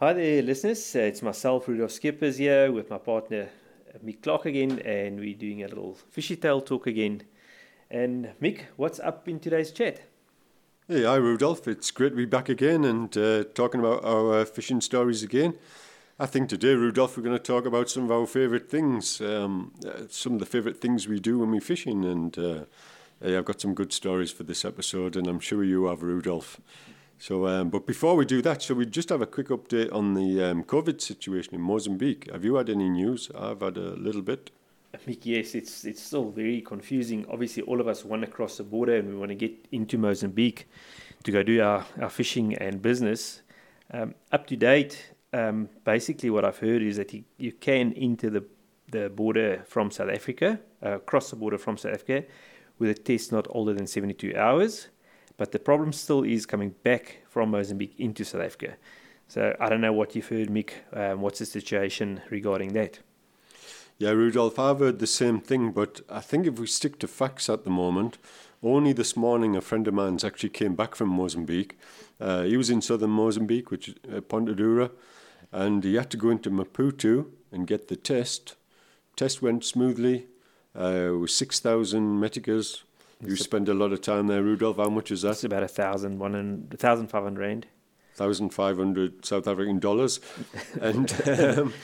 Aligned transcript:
Hi 0.00 0.12
there, 0.12 0.42
listeners. 0.42 0.96
Uh, 0.96 1.02
it's 1.02 1.22
myself, 1.22 1.68
Rudolf 1.68 1.92
Skippers, 1.92 2.38
here 2.38 2.72
with 2.72 2.90
my 2.90 2.98
partner, 2.98 3.48
uh, 3.94 3.98
Mick 4.04 4.22
Clark, 4.22 4.44
again, 4.46 4.80
and 4.80 5.20
we're 5.20 5.36
doing 5.36 5.62
a 5.62 5.68
little 5.68 5.96
fishy 6.10 6.34
tail 6.34 6.60
talk 6.60 6.88
again. 6.88 7.22
And 7.92 8.32
Mick, 8.42 8.62
what's 8.74 8.98
up 8.98 9.28
in 9.28 9.38
today's 9.38 9.70
chat? 9.70 10.00
Hey, 10.88 11.04
hi 11.04 11.14
Rudolf. 11.14 11.68
It's 11.68 11.92
great 11.92 12.08
to 12.08 12.16
be 12.16 12.24
back 12.24 12.48
again 12.48 12.84
and 12.84 13.16
uh, 13.16 13.44
talking 13.54 13.78
about 13.78 14.04
our 14.04 14.40
uh, 14.40 14.44
fishing 14.44 14.80
stories 14.80 15.22
again. 15.22 15.54
I 16.18 16.26
think 16.26 16.48
today, 16.48 16.74
Rudolf, 16.74 17.16
we're 17.16 17.22
going 17.22 17.38
to 17.38 17.42
talk 17.42 17.64
about 17.64 17.88
some 17.88 18.02
of 18.02 18.10
our 18.10 18.26
favourite 18.26 18.68
things, 18.68 19.20
um, 19.20 19.74
uh, 19.86 20.08
some 20.08 20.32
of 20.32 20.40
the 20.40 20.46
favourite 20.46 20.80
things 20.80 21.06
we 21.06 21.20
do 21.20 21.38
when 21.38 21.52
we're 21.52 21.60
fishing. 21.60 22.04
And 22.04 22.66
I've 23.24 23.44
got 23.44 23.60
some 23.60 23.74
good 23.74 23.92
stories 23.92 24.32
for 24.32 24.42
this 24.42 24.64
episode, 24.64 25.14
and 25.14 25.28
I'm 25.28 25.38
sure 25.38 25.62
you 25.62 25.84
have, 25.84 26.02
Rudolph. 26.02 26.60
So, 27.18 27.46
um, 27.46 27.70
but 27.70 27.86
before 27.86 28.16
we 28.16 28.24
do 28.24 28.42
that, 28.42 28.62
shall 28.62 28.76
we 28.76 28.86
just 28.86 29.08
have 29.08 29.22
a 29.22 29.26
quick 29.26 29.48
update 29.48 29.92
on 29.92 30.14
the 30.14 30.42
um, 30.42 30.64
COVID 30.64 31.00
situation 31.00 31.54
in 31.54 31.60
Mozambique? 31.60 32.30
Have 32.30 32.44
you 32.44 32.56
had 32.56 32.68
any 32.68 32.88
news? 32.88 33.30
I've 33.34 33.60
had 33.60 33.76
a 33.76 33.94
little 33.96 34.22
bit. 34.22 34.50
Yes, 35.06 35.54
it's 35.54 35.84
it's 35.84 36.02
still 36.02 36.30
very 36.30 36.60
confusing. 36.60 37.26
Obviously, 37.28 37.62
all 37.64 37.80
of 37.80 37.88
us 37.88 38.04
want 38.04 38.22
to 38.22 38.30
cross 38.30 38.58
the 38.58 38.62
border 38.62 38.96
and 38.96 39.08
we 39.08 39.16
want 39.16 39.30
to 39.30 39.34
get 39.34 39.52
into 39.72 39.98
Mozambique 39.98 40.68
to 41.24 41.32
go 41.32 41.42
do 41.42 41.60
our, 41.60 41.84
our 42.00 42.10
fishing 42.10 42.54
and 42.54 42.80
business. 42.80 43.42
Um, 43.90 44.14
up 44.30 44.46
to 44.46 44.56
date, 44.56 45.14
um, 45.32 45.68
basically 45.84 46.30
what 46.30 46.44
I've 46.44 46.58
heard 46.58 46.82
is 46.82 46.96
that 46.96 47.12
you, 47.12 47.24
you 47.38 47.52
can 47.52 47.92
enter 47.94 48.30
the, 48.30 48.44
the 48.90 49.10
border 49.10 49.64
from 49.66 49.90
South 49.90 50.10
Africa, 50.10 50.60
uh, 50.82 50.98
cross 50.98 51.30
the 51.30 51.36
border 51.36 51.58
from 51.58 51.76
South 51.76 51.94
Africa, 51.94 52.24
with 52.78 52.90
a 52.90 52.94
test 52.94 53.32
not 53.32 53.46
older 53.50 53.72
than 53.72 53.86
72 53.86 54.36
hours. 54.36 54.88
But 55.36 55.52
the 55.52 55.58
problem 55.58 55.92
still 55.92 56.22
is 56.22 56.46
coming 56.46 56.74
back 56.82 57.18
from 57.28 57.50
Mozambique 57.50 57.94
into 57.98 58.24
South 58.24 58.42
Africa. 58.42 58.76
So 59.28 59.56
I 59.58 59.68
don't 59.68 59.80
know 59.80 59.92
what 59.92 60.14
you've 60.14 60.28
heard, 60.28 60.48
Mick. 60.48 60.70
Um, 60.92 61.20
what's 61.20 61.38
the 61.38 61.46
situation 61.46 62.20
regarding 62.30 62.72
that? 62.74 63.00
Yeah, 63.98 64.10
Rudolph, 64.10 64.58
I've 64.58 64.80
heard 64.80 64.98
the 64.98 65.06
same 65.06 65.40
thing, 65.40 65.70
but 65.70 66.00
I 66.08 66.20
think 66.20 66.46
if 66.46 66.58
we 66.58 66.66
stick 66.66 66.98
to 66.98 67.08
facts 67.08 67.48
at 67.48 67.64
the 67.64 67.70
moment, 67.70 68.18
only 68.62 68.92
this 68.92 69.16
morning 69.16 69.54
a 69.54 69.60
friend 69.60 69.86
of 69.86 69.94
mine's 69.94 70.24
actually 70.24 70.48
came 70.48 70.74
back 70.74 70.94
from 70.94 71.10
Mozambique. 71.10 71.78
Uh, 72.20 72.42
he 72.42 72.56
was 72.56 72.70
in 72.70 72.80
southern 72.80 73.10
Mozambique, 73.10 73.70
which 73.70 73.88
is 73.88 73.94
uh, 74.12 74.88
and 75.52 75.84
he 75.84 75.94
had 75.94 76.10
to 76.10 76.16
go 76.16 76.30
into 76.30 76.50
Maputo 76.50 77.26
and 77.52 77.66
get 77.66 77.86
the 77.88 77.96
test. 77.96 78.56
Test 79.14 79.40
went 79.40 79.64
smoothly. 79.64 80.26
Uh, 80.76 81.12
it 81.12 81.18
was 81.18 81.34
6,000 81.34 82.20
meticais. 82.20 82.82
You 83.20 83.36
spend 83.36 83.68
a 83.68 83.74
lot 83.74 83.92
of 83.92 84.00
time 84.00 84.26
there, 84.26 84.42
Rudolph. 84.42 84.76
How 84.76 84.88
much 84.88 85.10
is 85.10 85.22
that? 85.22 85.32
It's 85.32 85.44
about 85.44 85.62
a 85.62 85.68
thousand, 85.68 86.18
one 86.18 86.34
and 86.34 86.72
a 86.72 86.76
thousand 86.76 87.08
five 87.08 87.24
hundred 87.24 87.40
rand. 87.40 87.66
1,500 88.16 89.24
South 89.24 89.48
African 89.48 89.78
dollars. 89.80 90.20
and 90.80 91.12
um, 91.28 91.74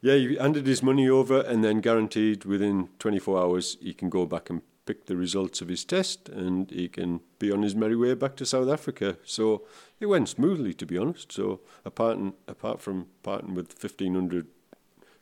yeah, 0.00 0.14
he 0.14 0.36
handed 0.36 0.66
his 0.66 0.82
money 0.82 1.08
over 1.08 1.40
and 1.40 1.62
then 1.62 1.80
guaranteed 1.80 2.44
within 2.44 2.88
24 2.98 3.38
hours 3.38 3.76
he 3.80 3.94
can 3.94 4.10
go 4.10 4.26
back 4.26 4.50
and 4.50 4.62
pick 4.84 5.06
the 5.06 5.16
results 5.16 5.60
of 5.60 5.68
his 5.68 5.84
test 5.84 6.28
and 6.28 6.70
he 6.70 6.88
can 6.88 7.20
be 7.38 7.50
on 7.50 7.62
his 7.62 7.74
merry 7.74 7.96
way 7.96 8.14
back 8.14 8.36
to 8.36 8.46
South 8.46 8.68
Africa. 8.68 9.16
So 9.24 9.64
it 10.00 10.06
went 10.06 10.28
smoothly, 10.28 10.74
to 10.74 10.86
be 10.86 10.96
honest. 10.96 11.32
So 11.32 11.60
apart, 11.84 12.18
apart 12.46 12.80
from 12.80 13.06
parting 13.22 13.54
with 13.54 13.72
1,500 13.82 14.46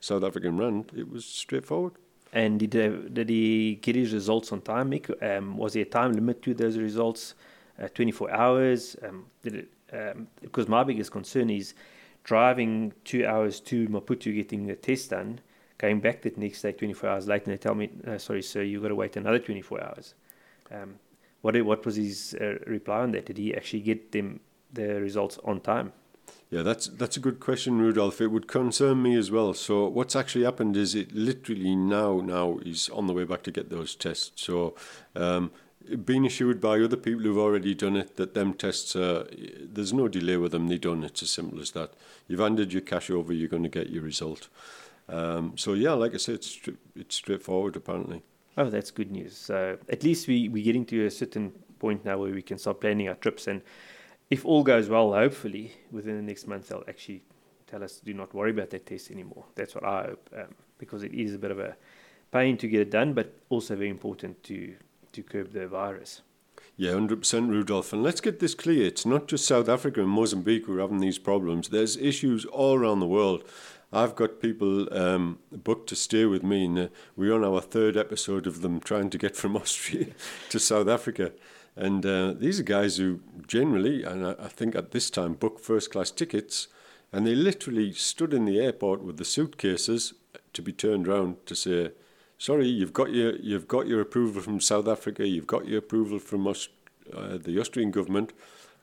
South 0.01 0.23
African 0.23 0.59
rand, 0.59 0.93
it 0.95 1.09
was 1.09 1.25
straightforward. 1.25 1.93
And 2.35 2.59
did 2.59 2.75
uh, 2.75 3.09
did 3.13 3.29
he 3.29 3.77
get 3.77 3.95
his 3.95 4.13
results 4.13 4.51
on 4.53 4.61
time, 4.61 4.91
Mick? 4.91 5.07
Um, 5.23 5.57
was 5.57 5.75
there 5.75 5.83
a 5.83 5.87
time 5.87 6.13
limit 6.13 6.43
to 6.43 6.53
those 6.53 6.77
results? 6.77 7.35
Uh, 7.81 7.89
24 7.89 8.31
hours? 8.33 8.97
Um, 9.03 9.27
it, 9.45 9.69
um, 9.93 10.27
because 10.43 10.69
my 10.69 10.83
biggest 10.83 11.13
concern 11.13 11.49
is 11.49 11.75
driving 12.25 12.93
two 13.05 13.25
hours 13.25 13.61
to 13.61 13.87
Maputo 13.89 14.35
getting 14.35 14.67
the 14.67 14.75
test 14.75 15.11
done, 15.11 15.41
going 15.79 16.01
back 16.01 16.23
the 16.23 16.33
next 16.37 16.63
day 16.63 16.73
24 16.73 17.09
hours 17.09 17.29
later, 17.29 17.45
and 17.45 17.53
they 17.53 17.59
tell 17.59 17.75
me, 17.75 17.91
uh, 18.07 18.19
sorry, 18.19 18.43
sir, 18.43 18.63
you've 18.63 18.83
got 18.83 18.89
to 18.89 18.95
wait 18.97 19.17
another 19.17 19.39
24 19.39 19.85
hours. 19.85 20.15
Um, 20.73 20.97
what, 21.43 21.61
what 21.63 21.85
was 21.85 21.97
his 21.97 22.35
uh, 22.41 22.57
reply 22.67 23.01
on 23.01 23.13
that? 23.13 23.27
Did 23.27 23.39
he 23.39 23.55
actually 23.55 23.83
get 23.83 24.11
them 24.11 24.41
the 24.73 25.01
results 25.01 25.39
on 25.45 25.61
time? 25.61 25.93
Yeah, 26.55 26.63
that's 26.63 26.87
that's 26.87 27.17
a 27.17 27.21
good 27.21 27.41
question, 27.41 27.81
Rudolph. 27.81 28.21
It 28.21 28.29
would 28.29 28.47
concern 28.47 29.03
me 29.03 29.17
as 29.17 29.29
well. 29.29 29.55
So 29.55 29.89
what's 29.89 30.15
actually 30.15 30.45
happened 30.45 30.77
is 30.77 30.95
it 30.95 31.13
literally 31.13 31.75
now 31.75 32.21
now 32.21 32.59
is 32.65 32.89
on 32.91 33.09
the 33.09 33.13
way 33.13 33.25
back 33.25 33.43
to 33.43 33.51
get 33.51 33.71
those 33.71 33.97
tests. 33.97 34.41
So 34.41 34.77
um, 35.17 35.51
being 36.05 36.25
assured 36.25 36.61
by 36.61 36.79
other 36.79 36.97
people 36.97 37.23
who've 37.23 37.39
already 37.47 37.75
done 37.75 37.97
it 37.97 38.15
that 38.19 38.35
them 38.35 38.55
tests 38.55 38.95
are, 38.95 39.27
there's 39.61 39.93
no 39.93 40.07
delay 40.07 40.37
with 40.37 40.53
them, 40.53 40.69
they're 40.69 40.79
done. 40.79 41.03
It's 41.03 41.25
as 41.25 41.31
simple 41.31 41.61
as 41.61 41.73
that. 41.73 41.95
You've 42.29 42.39
handed 42.39 42.73
your 42.73 42.83
cash 42.83 43.11
over, 43.11 43.33
you're 43.33 43.49
going 43.49 43.65
to 43.65 43.69
get 43.69 43.91
your 43.91 44.05
result. 44.05 44.47
Um, 45.09 45.55
so 45.57 45.73
yeah, 45.73 45.95
like 45.95 46.15
I 46.15 46.19
said, 46.19 46.37
it's 46.37 46.61
it's 46.95 47.17
straightforward 47.17 47.75
apparently. 47.75 48.23
Oh, 48.57 48.71
that's 48.71 48.93
good 48.93 49.11
news. 49.11 49.37
So 49.37 49.77
at 49.89 50.05
least 50.05 50.29
we 50.29 50.49
we're 50.49 50.63
getting 50.63 50.87
to 50.87 51.07
a 51.07 51.11
certain 51.11 51.51
point 51.81 52.05
now 52.05 52.19
where 52.19 52.33
we 52.33 52.43
can 52.43 52.59
start 52.59 52.81
planning 52.81 53.09
our 53.09 53.17
trips, 53.17 53.49
and 53.49 53.61
if 54.31 54.45
all 54.45 54.63
goes 54.63 54.89
well, 54.89 55.13
hopefully 55.13 55.73
within 55.91 56.17
the 56.17 56.23
next 56.23 56.47
month 56.47 56.69
they'll 56.69 56.85
actually 56.89 57.23
tell 57.67 57.83
us 57.83 57.99
do 57.99 58.15
not 58.15 58.35
worry 58.35 58.51
about 58.51 58.71
that 58.71 58.87
test 58.87 59.11
anymore. 59.11 59.45
That's 59.55 59.75
what 59.75 59.85
I 59.85 60.05
hope, 60.05 60.31
um, 60.37 60.55
because 60.79 61.03
it 61.03 61.13
is 61.15 61.35
a 61.35 61.39
bit 61.39 61.51
of 61.51 61.59
a 61.59 61.77
pain 62.33 62.57
to 62.59 62.69
get 62.69 62.81
it 62.81 62.91
done, 62.91 63.13
but 63.15 63.33
also 63.49 63.77
very 63.77 63.91
important 63.91 64.43
to 64.45 64.75
to 65.13 65.23
curb 65.23 65.53
the 65.53 65.69
virus. 65.69 66.23
Yeah, 66.77 66.93
100% 66.93 67.49
Rudolph. 67.49 67.93
And 67.93 68.03
let's 68.03 68.21
get 68.21 68.41
this 68.41 68.55
clear. 68.55 68.85
It's 68.85 69.07
not 69.07 69.29
just 69.29 69.47
South 69.47 69.69
Africa 69.69 70.01
and 70.01 70.11
Mozambique 70.11 70.67
who 70.67 70.77
are 70.77 70.81
having 70.81 70.99
these 70.99 71.21
problems. 71.21 71.69
There's 71.69 71.97
issues 71.97 72.45
all 72.47 72.75
around 72.75 72.99
the 72.99 73.07
world. 73.07 73.45
I've 73.93 74.17
got 74.17 74.41
people 74.41 74.93
um, 74.93 75.39
booked 75.53 75.89
to 75.91 75.97
stay 75.97 76.25
with 76.25 76.43
me, 76.43 76.65
and 76.65 76.79
uh, 76.79 76.89
we're 77.15 77.33
on 77.33 77.45
our 77.45 77.61
third 77.61 77.97
episode 77.97 78.49
of 78.49 78.61
them 78.61 78.81
trying 78.81 79.09
to 79.11 79.19
get 79.19 79.37
from 79.37 79.57
Austria 79.63 80.07
to 80.49 80.59
South 80.59 80.89
Africa. 80.89 81.31
And 81.77 82.07
uh, 82.07 82.35
these 82.37 82.61
are 82.61 82.65
guys 82.65 82.99
who 82.99 83.21
generally, 83.47 84.05
and 84.05 84.27
I, 84.27 84.35
I 84.39 84.49
think 84.49 84.75
at 84.75 84.93
this 84.93 85.11
time, 85.11 85.35
book 85.35 85.59
first 85.59 85.91
class 85.91 86.11
tickets, 86.11 86.69
and 87.13 87.27
they 87.27 87.35
literally 87.35 87.93
stood 87.93 88.33
in 88.33 88.45
the 88.45 88.61
airport 88.61 89.03
with 89.03 89.17
the 89.17 89.25
suitcases 89.25 90.15
to 90.53 90.63
be 90.63 90.73
turned 90.73 91.09
around 91.09 91.45
to 91.47 91.55
say, 91.55 91.93
sorry, 92.39 92.69
you've 92.69 92.93
got 92.93 93.13
your 93.13 93.37
you've 93.37 93.69
got 93.69 93.87
your 93.87 94.01
approval 94.01 94.43
from 94.43 94.61
South 94.61 94.89
Africa, 94.89 95.27
you've 95.27 95.47
got 95.47 95.67
your 95.67 95.79
approval 95.79 96.19
from 96.19 96.47
Aust- 96.47 96.71
uh, 97.13 97.39
the 97.39 97.59
Austrian 97.61 97.91
government, 97.91 98.33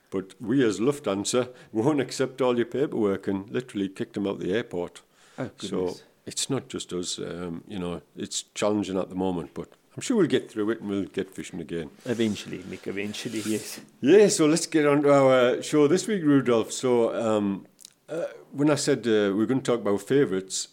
but 0.09 0.33
we 0.41 0.63
as 0.63 0.79
Lufthansa 0.79 1.49
won't 1.71 2.01
accept 2.01 2.41
all 2.41 2.57
your 2.57 2.65
paperwork 2.65 3.27
and 3.27 3.49
literally 3.49 3.89
kicked 3.89 4.13
them 4.13 4.27
out 4.27 4.39
the 4.39 4.53
airport. 4.53 5.01
Oh, 5.37 5.49
so 5.57 5.97
it's 6.25 6.49
not 6.49 6.67
just 6.67 6.93
us, 6.93 7.17
um, 7.19 7.63
you 7.67 7.79
know, 7.79 8.01
it's 8.15 8.43
challenging 8.53 8.97
at 8.97 9.09
the 9.09 9.15
moment, 9.15 9.51
but 9.53 9.69
I'm 9.95 10.01
sure 10.01 10.15
we'll 10.15 10.27
get 10.27 10.49
through 10.49 10.69
it 10.69 10.79
and 10.79 10.89
we'll 10.89 11.03
get 11.03 11.29
fishing 11.29 11.59
again. 11.59 11.89
Eventually, 12.05 12.59
Mick, 12.59 12.87
eventually, 12.87 13.41
yes. 13.45 13.81
Yeah, 13.99 14.29
so 14.29 14.45
let's 14.45 14.65
get 14.65 14.85
on 14.85 15.03
to 15.03 15.13
our 15.13 15.61
show 15.61 15.87
this 15.87 16.07
week, 16.07 16.23
Rudolph. 16.23 16.71
So 16.71 17.13
um, 17.13 17.67
uh, 18.07 18.27
when 18.51 18.69
I 18.69 18.75
said 18.75 18.99
uh, 18.99 19.35
we're 19.35 19.45
going 19.45 19.61
to 19.61 19.71
talk 19.71 19.81
about 19.81 20.01
favourites, 20.01 20.69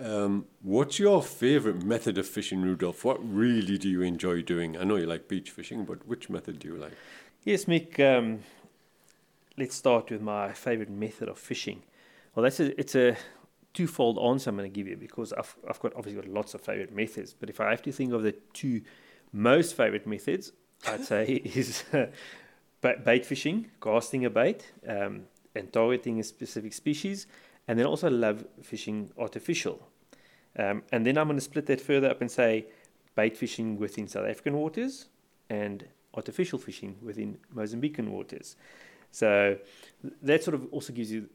um, 0.00 0.46
what's 0.62 0.98
your 0.98 1.22
favourite 1.22 1.82
method 1.84 2.18
of 2.18 2.26
fishing, 2.26 2.62
Rudolph? 2.62 3.04
What 3.04 3.18
really 3.22 3.78
do 3.78 3.88
you 3.88 4.02
enjoy 4.02 4.42
doing? 4.42 4.76
I 4.76 4.84
know 4.84 4.96
you 4.96 5.06
like 5.06 5.28
beach 5.28 5.50
fishing, 5.50 5.84
but 5.84 6.06
which 6.06 6.28
method 6.28 6.58
do 6.58 6.68
you 6.68 6.76
like? 6.76 6.92
Yes, 7.44 7.66
Mick. 7.66 8.00
Um, 8.00 8.40
let's 9.56 9.76
start 9.76 10.10
with 10.10 10.20
my 10.20 10.52
favourite 10.52 10.90
method 10.90 11.28
of 11.28 11.38
fishing. 11.38 11.82
Well, 12.34 12.42
that's 12.42 12.60
a, 12.60 12.78
it's 12.78 12.94
a 12.94 13.16
twofold 13.74 14.18
answer 14.18 14.50
I'm 14.50 14.56
going 14.56 14.70
to 14.70 14.74
give 14.74 14.88
you 14.88 14.96
because 14.96 15.32
I've, 15.32 15.56
I've 15.68 15.80
got 15.80 15.94
obviously 15.94 16.22
got 16.22 16.30
lots 16.30 16.54
of 16.54 16.60
favourite 16.60 16.94
methods. 16.94 17.34
But 17.34 17.50
if 17.50 17.60
I 17.60 17.70
have 17.70 17.82
to 17.82 17.92
think 17.92 18.12
of 18.12 18.22
the 18.22 18.32
two 18.52 18.82
most 19.32 19.74
favourite 19.74 20.06
methods, 20.06 20.52
I'd 20.86 21.04
say 21.04 21.24
is 21.44 21.84
bait 22.80 23.26
fishing, 23.26 23.70
casting 23.80 24.24
a 24.24 24.30
bait, 24.30 24.72
um, 24.86 25.22
and 25.54 25.72
targeting 25.72 26.20
a 26.20 26.22
specific 26.22 26.72
species 26.72 27.26
and 27.66 27.78
then 27.78 27.86
also 27.86 28.08
love 28.08 28.46
fishing 28.62 29.10
artificial. 29.18 29.86
Um, 30.58 30.82
and 30.90 31.06
then 31.06 31.18
I'm 31.18 31.26
going 31.26 31.36
to 31.36 31.44
split 31.44 31.66
that 31.66 31.80
further 31.80 32.08
up 32.08 32.20
and 32.20 32.30
say 32.30 32.66
bait 33.14 33.36
fishing 33.36 33.78
within 33.78 34.08
South 34.08 34.26
African 34.26 34.54
waters 34.54 35.06
and 35.50 35.86
artificial 36.14 36.58
fishing 36.58 36.96
within 37.02 37.38
Mozambican 37.54 38.08
waters. 38.08 38.56
So 39.10 39.58
that 40.22 40.42
sort 40.42 40.54
of 40.54 40.66
also 40.72 40.92
gives 40.92 41.12
you 41.12 41.28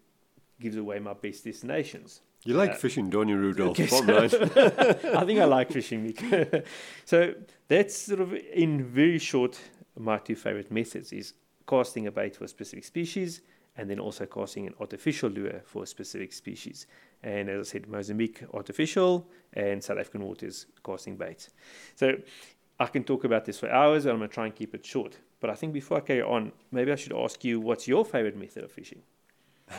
gives 0.59 0.77
away 0.77 0.99
my 0.99 1.13
best 1.13 1.43
destinations. 1.43 2.21
You 2.45 2.55
like 2.55 2.71
uh, 2.71 2.75
fishing, 2.75 3.09
don't 3.09 3.29
you, 3.29 3.37
Rudolph? 3.37 3.79
I 3.79 5.25
think 5.25 5.39
I 5.39 5.45
like 5.45 5.71
fishing. 5.71 6.13
so 7.05 7.33
that's 7.67 7.97
sort 7.97 8.19
of 8.19 8.33
in 8.33 8.83
very 8.83 9.19
short 9.19 9.59
my 9.97 10.17
two 10.17 10.35
favorite 10.35 10.71
methods 10.71 11.13
is 11.13 11.33
casting 11.67 12.07
a 12.07 12.11
bait 12.11 12.35
for 12.35 12.45
a 12.45 12.47
specific 12.47 12.83
species 12.83 13.41
and 13.77 13.89
then 13.89 13.99
also 13.99 14.25
casting 14.25 14.67
an 14.67 14.73
artificial 14.79 15.29
lure 15.29 15.61
for 15.65 15.83
a 15.83 15.87
specific 15.87 16.33
species. 16.33 16.85
And 17.23 17.49
as 17.49 17.69
I 17.69 17.71
said, 17.71 17.87
Mozambique 17.87 18.43
artificial 18.53 19.27
and 19.53 19.83
South 19.83 19.97
African 19.97 20.23
waters 20.23 20.67
casting 20.83 21.15
baits. 21.15 21.49
So 21.95 22.17
I 22.79 22.85
can 22.87 23.03
talk 23.03 23.23
about 23.23 23.45
this 23.45 23.59
for 23.59 23.69
hours, 23.69 24.05
and 24.05 24.11
I'm 24.11 24.19
going 24.19 24.29
to 24.29 24.33
try 24.33 24.45
and 24.45 24.55
keep 24.55 24.75
it 24.75 24.85
short. 24.85 25.17
But 25.39 25.49
I 25.49 25.55
think 25.55 25.73
before 25.73 25.97
I 25.97 26.01
carry 26.01 26.21
on, 26.21 26.51
maybe 26.71 26.91
I 26.91 26.95
should 26.95 27.13
ask 27.13 27.43
you 27.43 27.59
what's 27.59 27.87
your 27.87 28.05
favorite 28.05 28.37
method 28.37 28.63
of 28.63 28.71
fishing? 28.71 29.01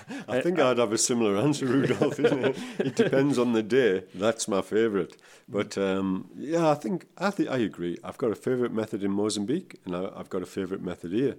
I 0.28 0.40
think 0.40 0.58
I'd 0.58 0.78
have 0.78 0.92
a 0.92 0.98
similar 0.98 1.36
answer, 1.36 1.66
Rudolph. 1.66 2.18
Isn't 2.18 2.44
it? 2.44 2.56
it 2.78 2.96
depends 2.96 3.38
on 3.38 3.52
the 3.52 3.62
day. 3.62 4.04
That's 4.14 4.48
my 4.48 4.62
favourite. 4.62 5.16
But 5.48 5.76
um, 5.78 6.30
yeah, 6.36 6.70
I 6.70 6.74
think 6.74 7.06
I 7.18 7.30
think 7.30 7.48
I 7.48 7.58
agree. 7.58 7.98
I've 8.02 8.18
got 8.18 8.30
a 8.30 8.34
favourite 8.34 8.72
method 8.72 9.02
in 9.02 9.10
Mozambique, 9.10 9.80
and 9.84 9.94
I, 9.94 10.10
I've 10.16 10.30
got 10.30 10.42
a 10.42 10.46
favourite 10.46 10.82
method 10.82 11.12
here. 11.12 11.36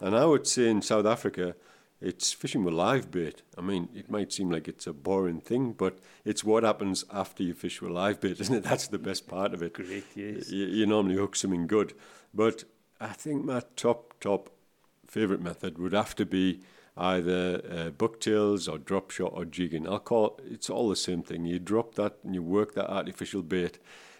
And 0.00 0.16
I 0.16 0.24
would 0.24 0.46
say 0.46 0.68
in 0.68 0.82
South 0.82 1.06
Africa, 1.06 1.54
it's 2.00 2.32
fishing 2.32 2.64
with 2.64 2.74
live 2.74 3.10
bait. 3.10 3.42
I 3.56 3.60
mean, 3.60 3.88
it 3.94 4.10
might 4.10 4.32
seem 4.32 4.50
like 4.50 4.68
it's 4.68 4.86
a 4.86 4.92
boring 4.92 5.40
thing, 5.40 5.72
but 5.72 5.98
it's 6.24 6.44
what 6.44 6.64
happens 6.64 7.04
after 7.12 7.42
you 7.42 7.54
fish 7.54 7.80
with 7.80 7.92
live 7.92 8.20
bait, 8.20 8.40
isn't 8.40 8.54
it? 8.54 8.64
That's 8.64 8.88
the 8.88 8.98
best 8.98 9.28
part 9.28 9.54
of 9.54 9.62
it. 9.62 9.74
Correct, 9.74 10.08
yes. 10.14 10.50
You, 10.50 10.66
you 10.66 10.86
normally 10.86 11.16
hook 11.16 11.36
something 11.36 11.66
good. 11.66 11.94
But 12.32 12.64
I 13.00 13.08
think 13.08 13.44
my 13.44 13.62
top, 13.76 14.14
top 14.20 14.50
favourite 15.06 15.42
method 15.42 15.78
would 15.78 15.92
have 15.92 16.14
to 16.16 16.26
be 16.26 16.60
either 16.96 17.60
uh, 17.70 17.90
bucktails 17.90 18.68
or 18.68 18.78
drop 18.78 19.10
shot 19.10 19.32
or 19.34 19.44
jigging. 19.44 19.88
I'll 19.88 19.98
call 19.98 20.38
it, 20.38 20.52
it's 20.52 20.70
all 20.70 20.88
the 20.88 20.96
same 20.96 21.22
thing. 21.22 21.44
You 21.44 21.58
drop 21.58 21.94
that 21.96 22.18
and 22.22 22.34
you 22.34 22.42
work 22.42 22.74
that 22.74 22.90
artificial 22.90 23.42
bait. 23.42 23.78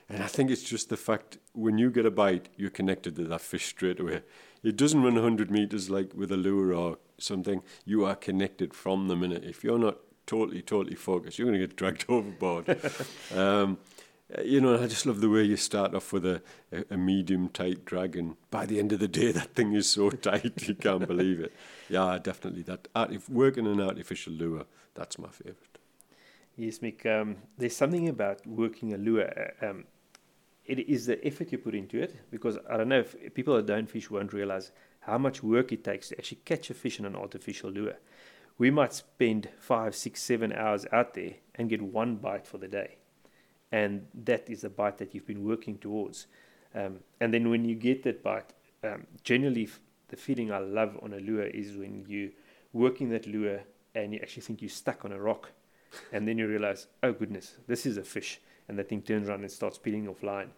And 0.09 0.23
I 0.23 0.27
think 0.27 0.51
it's 0.51 0.63
just 0.63 0.91
the 0.91 0.97
fact 0.97 1.39
when 1.53 1.79
you 1.79 1.91
get 1.91 2.05
a 2.05 2.11
bite, 2.11 2.49
you're 2.57 2.71
connected 2.71 3.17
to 3.17 3.25
that 3.25 3.41
fish 3.41 3.67
straight 3.67 4.01
away. 4.01 4.23
It 4.63 4.77
doesn't 4.77 5.03
run 5.03 5.15
100 5.15 5.51
meters 5.51 5.89
like 5.89 6.13
with 6.15 6.33
a 6.33 6.37
lure 6.37 6.75
or 6.75 6.99
something. 7.19 7.63
You 7.85 8.05
are 8.05 8.17
connected 8.17 8.75
from 8.75 9.09
the 9.09 9.17
minute. 9.17 9.45
If 9.45 9.63
you're 9.63 9.79
not 9.79 9.99
totally, 10.27 10.63
totally 10.63 10.97
focused, 10.97 11.39
you're 11.39 11.47
going 11.47 11.61
to 11.61 11.67
get 11.67 11.77
dragged 11.77 12.05
overboard. 12.09 12.81
um, 13.35 13.79
you 14.43 14.61
know, 14.61 14.83
I 14.83 14.87
just 14.87 15.07
love 15.07 15.21
the 15.21 15.29
way 15.29 15.43
you 15.43 15.57
start 15.57 15.95
off 15.95 16.13
with 16.13 16.25
a, 16.25 16.43
a, 16.91 16.97
medium 16.97 17.49
tight 17.49 17.85
drag, 17.85 18.17
and 18.17 18.37
by 18.51 18.67
the 18.67 18.79
end 18.79 18.93
of 18.93 18.99
the 18.99 19.09
day, 19.09 19.33
that 19.33 19.55
thing 19.55 19.75
is 19.75 19.89
so 19.89 20.11
tight 20.29 20.67
you 20.67 20.75
can't 20.75 21.07
believe 21.07 21.41
it. 21.41 21.53
Yeah, 21.89 22.19
definitely. 22.23 22.63
That 22.63 22.89
artif- 22.95 23.29
working 23.29 23.67
an 23.67 23.81
artificial 23.81 24.33
lure, 24.33 24.65
that's 24.95 25.19
my 25.19 25.29
favourite. 25.29 25.79
Yes, 26.57 26.79
Mick. 26.79 27.05
Um, 27.07 27.37
there's 27.59 27.77
something 27.77 28.09
about 28.09 28.47
working 28.47 28.93
a 28.95 28.97
lure. 28.97 29.53
uh, 29.63 29.71
Um, 29.71 29.85
it 30.67 30.89
is 30.89 31.07
the 31.07 31.25
effort 31.27 31.53
you 31.53 31.59
put 31.59 31.75
into 31.75 32.01
it 32.01 32.17
because 32.31 32.59
I 32.71 32.77
don't 32.77 32.89
know 32.89 33.01
if 33.01 33.35
people 33.35 33.55
that 33.57 33.67
don't 33.67 33.91
fish 33.91 34.11
won't 34.11 34.33
realize 34.33 34.73
how 35.01 35.19
much 35.19 35.43
work 35.43 35.73
it 35.73 35.85
takes 35.85 36.09
to 36.09 36.19
actually 36.19 36.41
catch 36.45 36.71
a 36.71 36.75
fish 36.75 36.99
in 36.99 37.05
an 37.05 37.15
artificial 37.15 37.71
lure. 37.71 37.97
We 38.57 38.71
might 38.71 38.95
spend 38.95 39.49
five, 39.59 39.95
six, 39.95 40.23
seven 40.23 40.53
hours 40.53 40.87
out 40.93 41.15
there 41.15 41.35
and 41.55 41.69
get 41.69 41.83
one 41.83 42.17
bite 42.17 42.47
for 42.47 42.59
the 42.59 42.69
day, 42.69 42.97
and 43.75 44.07
that 44.15 44.49
is 44.49 44.61
the 44.61 44.71
bite 44.71 44.99
that 44.99 45.13
you've 45.13 45.27
been 45.27 45.45
working 45.45 45.77
towards. 45.79 46.29
Um, 46.77 47.01
and 47.21 47.35
then 47.35 47.51
when 47.51 47.65
you 47.65 47.75
get 47.75 48.05
that 48.05 48.23
bite, 48.23 48.53
um, 48.85 49.01
generally 49.25 49.65
f- 49.65 49.81
the 50.09 50.17
feeling 50.17 50.53
I 50.53 50.59
love 50.59 50.97
on 51.03 51.13
a 51.13 51.19
lure 51.19 51.47
is 51.47 51.77
when 51.77 52.05
you 52.07 52.31
working 52.73 53.09
that 53.11 53.27
lure 53.27 53.61
and 53.97 54.13
you 54.13 54.21
actually 54.23 54.43
think 54.43 54.63
you're 54.63 54.69
stuck 54.69 55.05
on 55.05 55.11
a 55.13 55.19
rock, 55.19 55.51
and 56.13 56.27
then 56.27 56.39
you 56.39 56.47
realize, 56.47 56.87
oh 57.03 57.13
goodness, 57.13 57.57
this 57.67 57.85
is 57.85 57.97
a 57.97 58.05
fish 58.05 58.41
and 58.69 58.79
the 58.79 58.85
thing 58.85 59.03
turns 59.03 59.29
around 59.29 59.41
and 59.41 59.51
starts 59.51 59.79
peeling 59.79 60.09
off 60.09 60.23
line. 60.23 60.51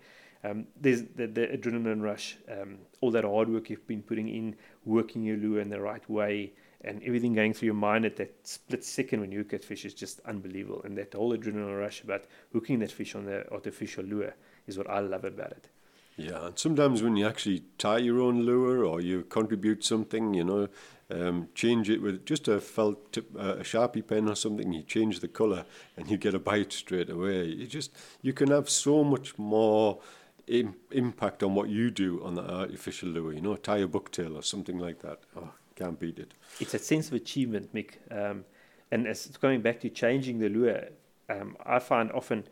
Um, 0.45 0.67
there's 0.79 1.03
the, 1.19 1.27
the 1.27 1.47
adrenaline 1.47 2.03
rush, 2.03 2.37
um, 2.51 2.79
all 3.01 3.11
that 3.13 3.25
hard 3.25 3.49
work 3.49 3.71
you've 3.71 3.87
been 3.87 4.03
putting 4.03 4.29
in, 4.29 4.57
working 4.85 5.23
your 5.23 5.39
lure 5.39 5.61
in 5.61 5.71
the 5.71 5.81
right 5.81 6.09
way, 6.11 6.53
and 6.83 7.03
everything 7.03 7.35
going 7.35 7.53
through 7.53 7.67
your 7.67 7.75
mind 7.75 8.05
at 8.05 8.17
that 8.17 8.47
split 8.47 8.85
second 8.85 9.21
when 9.21 9.33
you 9.33 9.39
hook 9.39 9.51
that 9.51 9.65
fish 9.65 9.85
is 9.85 9.95
just 9.95 10.21
unbelievable. 10.25 10.83
And 10.85 10.97
that 10.99 11.15
whole 11.15 11.37
adrenaline 11.37 11.79
rush 11.79 12.03
about 12.03 12.25
hooking 12.53 12.79
that 12.81 12.93
fish 12.93 13.15
on 13.15 13.25
the 13.25 13.51
artificial 13.53 14.05
lure 14.05 14.35
is 14.67 14.79
what 14.79 14.89
I 14.89 15.01
love 15.01 15.25
about 15.25 15.53
it. 15.53 15.69
Yeah, 16.17 16.47
and 16.47 16.59
sometimes 16.59 17.03
when 17.03 17.17
you 17.17 17.27
actually 17.27 17.65
tie 17.77 17.99
your 17.99 18.21
own 18.21 18.43
lure 18.43 18.85
or 18.85 19.01
you 19.01 19.25
contribute 19.25 19.85
something, 19.85 20.33
you 20.33 20.45
know, 20.45 20.69
um, 21.11 21.49
change 21.55 21.91
it 21.91 22.01
with 22.01 22.25
just 22.25 22.49
a 22.49 22.61
felt 22.61 23.13
tip, 23.13 23.29
uh, 23.37 23.57
a 23.59 23.63
sharpie 23.63 24.07
pen 24.07 24.29
or 24.29 24.35
something. 24.35 24.73
You 24.73 24.83
change 24.83 25.21
the 25.21 25.29
color 25.29 25.65
and 25.97 26.11
you 26.11 26.17
get 26.17 26.35
a 26.35 26.39
bite 26.39 26.73
straight 26.73 27.11
away. 27.11 27.45
You 27.45 27.67
just 27.67 27.93
you 28.23 28.33
can 28.33 28.51
have 28.51 28.69
so 28.69 29.05
much 29.05 29.39
more 29.39 30.01
Im- 30.49 30.77
impact 30.93 31.43
on 31.43 31.55
what 31.55 31.69
you 31.69 31.91
do 31.91 32.23
on 32.25 32.35
the 32.35 32.43
artificial 32.43 33.09
lure. 33.09 33.33
You 33.33 33.41
know, 33.41 33.57
tie 33.57 33.79
a 33.79 33.89
bucktail 33.89 34.37
or 34.37 34.43
something 34.43 34.79
like 34.79 35.01
that. 35.01 35.21
Oh, 35.37 35.51
can't 35.77 35.99
beat 35.99 36.19
it. 36.19 36.35
It's 36.59 36.75
a 36.75 36.79
sense 36.79 37.09
of 37.09 37.15
achievement, 37.15 37.73
Mick. 37.75 37.97
Um, 38.11 38.45
and 38.91 39.07
as 39.07 39.27
it's 39.27 39.37
going 39.37 39.61
back 39.61 39.81
to 39.81 39.91
changing 39.91 40.39
the 40.39 40.49
lure, 40.49 40.89
um, 41.29 41.57
I 41.65 41.79
find 41.79 42.11
often 42.13 42.45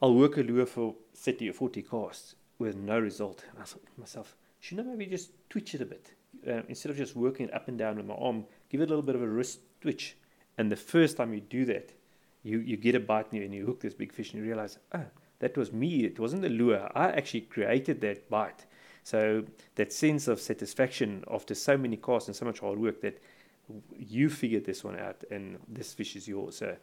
I'll 0.00 0.14
work 0.14 0.36
a 0.36 0.42
lure 0.42 0.66
for 0.66 0.94
30 1.14 1.50
or 1.50 1.52
40 1.52 1.82
casts 1.82 2.34
with 2.58 2.76
no 2.76 2.98
result. 2.98 3.44
And 3.50 3.60
I 3.60 3.64
thought 3.64 3.84
to 3.84 4.00
myself, 4.00 4.36
should 4.60 4.80
I 4.80 4.82
maybe 4.82 5.06
just 5.06 5.30
twitch 5.48 5.74
it 5.74 5.80
a 5.80 5.86
bit? 5.86 6.12
Uh, 6.46 6.62
instead 6.68 6.90
of 6.90 6.96
just 6.96 7.16
working 7.16 7.48
it 7.48 7.54
up 7.54 7.68
and 7.68 7.78
down 7.78 7.96
with 7.96 8.06
my 8.06 8.14
arm, 8.14 8.44
give 8.68 8.80
it 8.80 8.84
a 8.84 8.88
little 8.88 9.02
bit 9.02 9.14
of 9.14 9.22
a 9.22 9.28
wrist 9.28 9.60
twitch. 9.80 10.16
And 10.58 10.70
the 10.70 10.76
first 10.76 11.16
time 11.16 11.32
you 11.32 11.40
do 11.40 11.64
that, 11.66 11.92
you, 12.42 12.58
you 12.58 12.76
get 12.76 12.94
a 12.94 13.00
bite 13.00 13.30
and 13.30 13.40
you, 13.40 13.44
and 13.44 13.54
you 13.54 13.64
hook 13.64 13.80
this 13.80 13.94
big 13.94 14.12
fish 14.12 14.32
and 14.32 14.42
you 14.42 14.46
realize, 14.46 14.78
oh, 14.94 15.04
that 15.38 15.56
was 15.56 15.72
me. 15.72 16.04
It 16.04 16.18
wasn't 16.18 16.42
the 16.42 16.48
lure. 16.48 16.90
I 16.94 17.10
actually 17.10 17.42
created 17.42 18.00
that 18.00 18.28
bite. 18.28 18.66
So 19.04 19.44
that 19.74 19.92
sense 19.92 20.28
of 20.28 20.40
satisfaction 20.40 21.24
after 21.30 21.54
so 21.54 21.76
many 21.76 21.96
casts 21.96 22.28
and 22.28 22.36
so 22.36 22.44
much 22.44 22.60
hard 22.60 22.78
work 22.78 23.00
that 23.02 23.18
you 23.98 24.28
figured 24.28 24.64
this 24.64 24.84
one 24.84 24.98
out 24.98 25.24
and 25.30 25.58
this 25.68 25.92
fish 25.92 26.16
is 26.16 26.28
yours. 26.28 26.56
So 26.56 26.76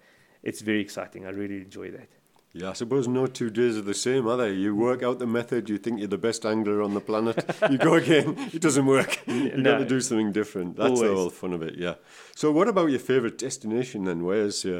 it's 0.43 0.61
very 0.61 0.81
exciting. 0.81 1.25
I 1.25 1.29
really 1.29 1.57
enjoy 1.57 1.91
that. 1.91 2.09
Yeah, 2.51 2.71
I 2.71 2.73
suppose 2.73 3.07
no 3.07 3.27
two 3.27 3.51
days 3.51 3.77
are 3.77 3.83
the 3.83 3.93
same, 3.93 4.27
are 4.27 4.35
they? 4.35 4.53
You 4.53 4.75
work 4.75 5.03
out 5.03 5.19
the 5.19 5.27
method, 5.27 5.69
you 5.69 5.77
think 5.77 5.99
you're 5.99 6.07
the 6.07 6.17
best 6.17 6.47
angler 6.47 6.81
on 6.81 6.95
the 6.95 6.99
planet, 6.99 7.45
you 7.69 7.77
go 7.77 7.93
again, 7.93 8.35
it 8.53 8.59
doesn't 8.59 8.87
work. 8.87 9.19
You've 9.27 9.57
No. 9.57 9.73
got 9.73 9.77
to 9.77 9.85
do 9.85 10.01
something 10.01 10.31
different. 10.31 10.75
That's 10.75 10.99
the 10.99 11.13
whole 11.13 11.29
fun 11.29 11.53
of 11.53 11.61
it, 11.61 11.75
yeah. 11.77 11.95
So, 12.35 12.51
what 12.51 12.67
about 12.67 12.89
your 12.89 12.97
favourite 12.99 13.37
destination 13.37 14.05
then? 14.05 14.25
Where's 14.25 14.63
your 14.65 14.79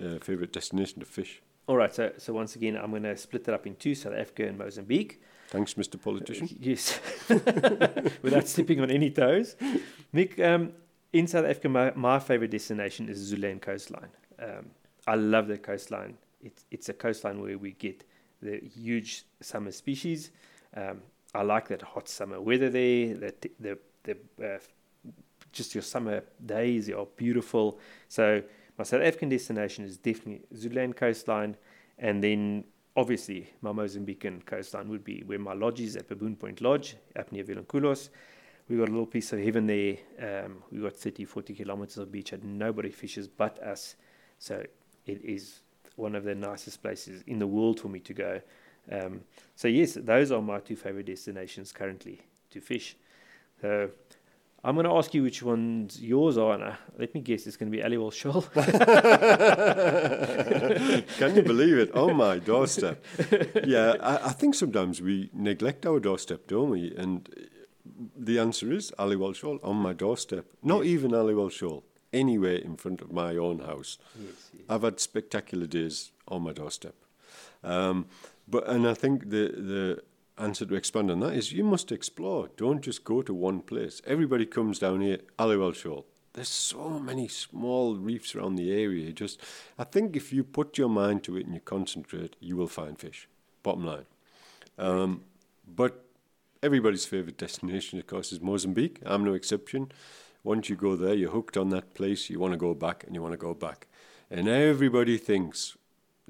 uh, 0.00 0.18
favourite 0.20 0.52
destination 0.52 1.00
to 1.00 1.04
fish? 1.06 1.42
All 1.66 1.76
right. 1.76 1.92
So, 1.92 2.12
so 2.16 2.32
once 2.32 2.54
again, 2.54 2.76
I'm 2.76 2.90
going 2.90 3.02
to 3.02 3.16
split 3.16 3.48
it 3.48 3.54
up 3.54 3.66
in 3.66 3.74
two 3.74 3.96
South 3.96 4.14
Africa 4.14 4.46
and 4.46 4.56
Mozambique. 4.56 5.20
Thanks, 5.50 5.74
Mr. 5.74 6.00
Politician. 6.00 6.48
Yes. 6.60 7.00
Without 8.22 8.46
stepping 8.46 8.80
on 8.80 8.88
any 8.88 9.10
toes. 9.10 9.56
Mick, 10.14 10.38
um, 10.38 10.72
in 11.12 11.26
South 11.26 11.44
Africa, 11.44 11.68
my, 11.68 11.92
my 11.96 12.20
favorite 12.20 12.52
destination 12.52 13.08
is 13.08 13.18
Zululand 13.18 13.60
coastline. 13.60 14.10
Um, 14.38 14.70
I 15.08 15.16
love 15.16 15.48
the 15.48 15.58
coastline. 15.58 16.16
It's, 16.40 16.64
it's 16.70 16.88
a 16.88 16.92
coastline 16.92 17.40
where 17.40 17.58
we 17.58 17.72
get 17.72 18.04
the 18.40 18.60
huge 18.60 19.24
summer 19.40 19.72
species. 19.72 20.30
Um, 20.76 21.02
I 21.34 21.42
like 21.42 21.66
that 21.68 21.82
hot 21.82 22.08
summer 22.08 22.40
weather 22.40 22.70
there. 22.70 23.14
The, 23.14 23.34
the, 23.58 23.78
the, 24.04 24.16
uh, 24.54 24.58
just 25.50 25.74
your 25.74 25.82
summer 25.82 26.22
days 26.46 26.88
are 26.90 27.06
beautiful. 27.16 27.80
So 28.08 28.40
my 28.78 28.84
South 28.84 29.02
African 29.02 29.30
destination 29.30 29.84
is 29.84 29.96
definitely 29.96 30.46
Zululand 30.56 30.94
coastline. 30.94 31.56
And 31.98 32.22
then 32.22 32.64
obviously 33.00 33.50
my 33.62 33.72
Mozambican 33.72 34.44
coastline 34.44 34.88
would 34.90 35.02
be 35.02 35.22
where 35.24 35.38
my 35.38 35.54
lodge 35.54 35.80
is 35.80 35.96
at 35.96 36.06
Baboon 36.06 36.36
Point 36.36 36.60
Lodge 36.60 36.96
up 37.18 37.32
near 37.32 37.42
Vilanculos. 37.42 38.10
We 38.68 38.76
got 38.76 38.88
a 38.88 38.92
little 38.92 39.06
piece 39.06 39.32
of 39.32 39.40
heaven 39.40 39.66
there. 39.66 39.96
Um, 40.20 40.62
we 40.70 40.80
got 40.80 40.94
30, 40.94 41.24
40 41.24 41.54
kilometers 41.54 41.96
of 41.96 42.12
beach 42.12 42.32
and 42.32 42.58
nobody 42.58 42.90
fishes 42.90 43.26
but 43.26 43.58
us. 43.60 43.96
So 44.38 44.62
it 45.06 45.24
is 45.24 45.62
one 45.96 46.14
of 46.14 46.24
the 46.24 46.34
nicest 46.34 46.82
places 46.82 47.24
in 47.26 47.38
the 47.38 47.46
world 47.46 47.80
for 47.80 47.88
me 47.88 48.00
to 48.00 48.12
go. 48.12 48.40
Um, 48.92 49.22
so 49.56 49.66
yes, 49.66 49.94
those 49.94 50.30
are 50.30 50.42
my 50.42 50.60
two 50.60 50.76
favorite 50.76 51.06
destinations 51.06 51.72
currently 51.72 52.20
to 52.50 52.60
fish. 52.60 52.96
So 53.62 53.90
I'm 54.62 54.74
going 54.74 54.84
to 54.84 54.92
ask 54.92 55.14
you 55.14 55.22
which 55.22 55.42
ones 55.42 56.00
yours 56.02 56.36
are, 56.36 56.52
and 56.52 56.62
uh, 56.62 56.72
let 56.98 57.14
me 57.14 57.22
guess, 57.22 57.46
it's 57.46 57.56
going 57.56 57.72
to 57.72 57.76
be 57.76 57.82
Aliwal 57.82 58.12
Shoal. 58.12 58.42
Can 61.18 61.34
you 61.34 61.42
believe 61.42 61.78
it? 61.78 61.94
On 61.94 62.14
my 62.16 62.38
doorstep. 62.38 63.02
Yeah, 63.64 63.94
I, 64.00 64.28
I 64.28 64.32
think 64.32 64.54
sometimes 64.54 65.00
we 65.00 65.30
neglect 65.32 65.86
our 65.86 65.98
doorstep, 65.98 66.46
don't 66.46 66.68
we? 66.70 66.94
And 66.94 67.26
the 68.14 68.38
answer 68.38 68.70
is 68.70 68.92
Aliwal 68.98 69.34
Shoal 69.34 69.58
on 69.62 69.76
my 69.76 69.94
doorstep. 69.94 70.44
Not 70.62 70.84
even 70.84 71.12
Aliwal 71.12 71.50
Shoal, 71.50 71.82
anywhere 72.12 72.56
in 72.56 72.76
front 72.76 73.00
of 73.00 73.10
my 73.12 73.36
own 73.36 73.60
house. 73.60 73.96
yes, 74.18 74.50
yes. 74.52 74.62
I've 74.68 74.82
had 74.82 75.00
spectacular 75.00 75.66
days 75.66 76.12
on 76.28 76.42
my 76.42 76.52
doorstep. 76.52 76.94
Um, 77.64 78.06
but 78.46 78.68
and 78.68 78.86
I 78.86 78.94
think 78.94 79.30
the 79.30 79.48
the 79.48 80.02
answer 80.40 80.64
to 80.66 80.74
expand 80.74 81.10
on 81.10 81.20
that 81.20 81.34
is 81.34 81.52
you 81.52 81.64
must 81.64 81.92
explore. 81.92 82.48
Don't 82.56 82.80
just 82.80 83.04
go 83.04 83.22
to 83.22 83.34
one 83.34 83.60
place. 83.60 84.00
Everybody 84.06 84.46
comes 84.46 84.78
down 84.78 85.00
here, 85.02 85.18
Aliwal 85.38 85.74
Shoal. 85.74 86.06
There's 86.32 86.48
so 86.48 87.00
many 87.00 87.28
small 87.28 87.96
reefs 87.96 88.34
around 88.34 88.56
the 88.56 88.72
area. 88.72 89.12
Just 89.12 89.40
I 89.78 89.84
think 89.84 90.16
if 90.16 90.32
you 90.32 90.44
put 90.44 90.78
your 90.78 90.88
mind 90.88 91.24
to 91.24 91.36
it 91.36 91.46
and 91.46 91.54
you 91.54 91.60
concentrate, 91.60 92.36
you 92.40 92.56
will 92.56 92.68
find 92.68 92.98
fish. 92.98 93.28
Bottom 93.62 93.84
line. 93.84 94.06
Um, 94.78 95.24
but 95.66 96.04
everybody's 96.62 97.04
favourite 97.04 97.36
destination, 97.36 97.98
of 97.98 98.06
course, 98.06 98.32
is 98.32 98.40
Mozambique. 98.40 99.00
I'm 99.04 99.24
no 99.24 99.34
exception. 99.34 99.92
Once 100.42 100.70
you 100.70 100.76
go 100.76 100.96
there, 100.96 101.14
you're 101.14 101.32
hooked 101.32 101.56
on 101.56 101.68
that 101.70 101.94
place. 101.94 102.30
You 102.30 102.38
want 102.38 102.52
to 102.52 102.58
go 102.58 102.74
back 102.74 103.04
and 103.04 103.14
you 103.14 103.22
want 103.22 103.32
to 103.32 103.38
go 103.38 103.52
back. 103.52 103.88
And 104.30 104.48
everybody 104.48 105.18
thinks 105.18 105.76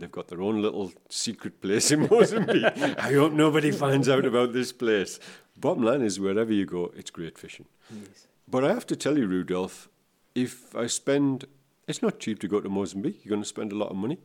they've 0.00 0.10
got 0.10 0.28
their 0.28 0.42
own 0.42 0.60
little 0.62 0.92
secret 1.08 1.60
place 1.60 1.90
in 1.90 2.08
Mozambique. 2.10 2.64
I 2.98 3.12
hope 3.12 3.32
nobody 3.32 3.70
finds 3.70 4.08
out 4.08 4.24
about 4.24 4.52
this 4.52 4.72
place. 4.72 5.20
Bottom 5.56 5.82
line 5.82 6.02
is, 6.02 6.18
wherever 6.18 6.52
you 6.52 6.66
go, 6.66 6.92
it's 6.96 7.10
great 7.10 7.38
fishing. 7.38 7.66
yes. 7.92 8.26
But 8.48 8.64
I 8.64 8.72
have 8.72 8.86
to 8.86 8.96
tell 8.96 9.16
you, 9.18 9.26
Rudolph, 9.26 9.88
if 10.34 10.74
I 10.74 10.86
spend, 10.86 11.44
it's 11.86 12.02
not 12.02 12.18
cheap 12.18 12.38
to 12.40 12.48
go 12.48 12.60
to 12.60 12.68
Mozambique. 12.68 13.20
You're 13.24 13.30
going 13.30 13.42
to 13.42 13.48
spend 13.48 13.72
a 13.72 13.76
lot 13.76 13.90
of 13.90 13.96
money. 13.96 14.18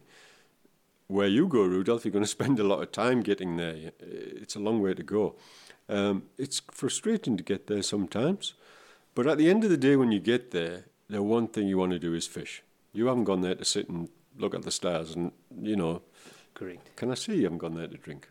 Where 1.08 1.28
you 1.28 1.48
go, 1.48 1.64
Rudolph, 1.64 2.06
you're 2.06 2.12
going 2.12 2.24
to 2.30 2.30
spend 2.30 2.60
a 2.60 2.64
lot 2.64 2.82
of 2.82 2.92
time 2.92 3.22
getting 3.22 3.58
there. 3.58 3.92
It's 4.00 4.56
a 4.56 4.60
long 4.60 4.82
way 4.82 4.94
to 4.96 5.04
go. 5.04 5.36
Um, 5.88 6.24
it's 6.38 6.62
frustrating 6.72 7.38
to 7.38 7.44
get 7.44 7.68
there 7.68 7.84
sometimes, 7.84 8.56
but 9.14 9.28
at 9.28 9.38
the 9.38 9.52
end 9.52 9.64
of 9.64 9.70
the 9.70 9.78
day, 9.78 9.96
when 9.96 10.12
you 10.12 10.20
get 10.20 10.50
there, 10.50 10.86
the 11.08 11.22
one 11.22 11.48
thing 11.48 11.68
you 11.68 11.78
want 11.78 11.92
to 11.92 12.00
do 12.00 12.16
is 12.16 12.26
fish. 12.26 12.64
You 12.92 13.06
haven't 13.06 13.26
gone 13.26 13.42
there 13.42 13.54
to 13.54 13.64
sit 13.66 13.88
and 13.88 14.10
look 14.38 14.54
at 14.54 14.64
the 14.64 14.72
stars 14.72 15.16
and, 15.16 15.32
you 15.62 15.76
know. 15.76 16.02
Correct. 16.54 16.96
Can 16.96 17.12
I 17.12 17.16
see 17.16 17.36
you 17.36 17.44
haven't 17.44 17.58
gone 17.60 17.76
there 17.76 17.88
to 17.88 17.98
drink? 17.98 18.30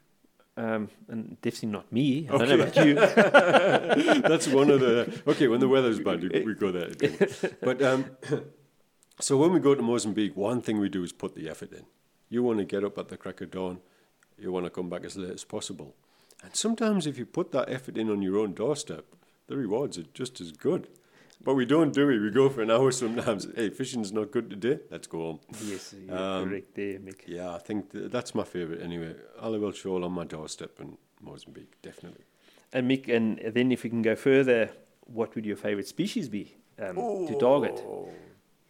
Um, 0.57 0.89
and 1.09 1.37
definitely 1.43 1.71
not 1.71 1.91
me. 1.93 2.29
I 2.29 2.35
Okay. 2.35 2.47
don't 2.47 2.59
know 2.59 2.65
about 2.65 2.87
you. 2.87 2.95
That's 4.29 4.47
one 4.49 4.71
of 4.71 4.81
the. 4.81 5.23
Okay, 5.27 5.49
when 5.49 5.61
the 5.61 5.69
weather's 5.69 5.99
bad, 6.01 6.23
we 6.23 6.29
we 6.45 6.55
go 6.55 6.71
there. 6.71 6.91
to 6.91 6.95
drink. 6.95 7.57
But 7.61 7.83
um, 7.83 8.05
so 9.21 9.37
when 9.37 9.53
we 9.53 9.59
go 9.61 9.75
to 9.75 9.83
Mozambique, 9.83 10.37
one 10.37 10.61
thing 10.63 10.79
we 10.79 10.89
do 10.89 11.03
is 11.03 11.13
put 11.13 11.35
the 11.35 11.49
effort 11.49 11.73
in. 11.73 11.85
You 12.29 12.43
want 12.45 12.59
to 12.59 12.65
get 12.65 12.85
up 12.85 12.99
at 12.99 13.09
the 13.09 13.17
crack 13.17 13.41
of 13.41 13.51
dawn. 13.51 13.81
You 14.39 14.53
want 14.53 14.67
to 14.67 14.71
come 14.71 14.89
back 14.89 15.05
as 15.05 15.17
late 15.17 15.31
as 15.35 15.45
possible. 15.45 15.95
And 16.43 16.55
sometimes, 16.55 17.07
if 17.07 17.19
you 17.19 17.27
put 17.27 17.51
that 17.53 17.69
effort 17.69 17.97
in 17.97 18.09
on 18.11 18.23
your 18.23 18.39
own 18.39 18.53
doorstep, 18.55 19.05
the 19.49 19.57
rewards 19.57 19.99
are 19.99 20.05
just 20.15 20.41
as 20.41 20.53
good. 20.53 20.89
But 21.43 21.55
we 21.55 21.67
don't 21.67 21.93
do 21.93 22.09
it. 22.09 22.19
We 22.21 22.31
go 22.31 22.49
for 22.49 22.62
an 22.62 22.71
hour 22.71 22.91
sometimes. 22.91 23.47
Hey, 23.55 23.71
fishing's 23.71 24.12
not 24.12 24.31
good 24.31 24.49
today. 24.50 24.79
Let's 24.91 25.07
go 25.07 25.19
home. 25.19 25.41
yes, 25.64 25.95
you're 26.07 26.17
Um, 26.17 26.49
correct 26.49 26.75
there, 26.75 26.99
Mick. 26.99 27.21
Yeah, 27.26 27.55
I 27.55 27.59
think 27.59 27.93
th- 27.93 28.11
that's 28.11 28.35
my 28.35 28.45
favourite 28.45 28.81
anyway. 28.83 29.14
Aliwal 29.43 29.75
Shoal 29.75 30.05
on 30.05 30.12
my 30.12 30.25
doorstep 30.25 30.81
in 30.81 30.97
Mozambique, 31.21 31.81
definitely. 31.83 32.25
And 32.73 32.91
Mick, 32.91 33.09
and 33.14 33.38
then 33.55 33.73
if 33.73 33.83
we 33.85 33.91
can 33.91 34.03
go 34.03 34.17
further, 34.17 34.71
what 35.07 35.35
would 35.35 35.45
your 35.45 35.57
favourite 35.57 35.87
species 35.87 36.29
be 36.29 36.57
um, 36.79 36.97
to 37.26 37.37
target? 37.38 37.83
Oh, 37.87 38.09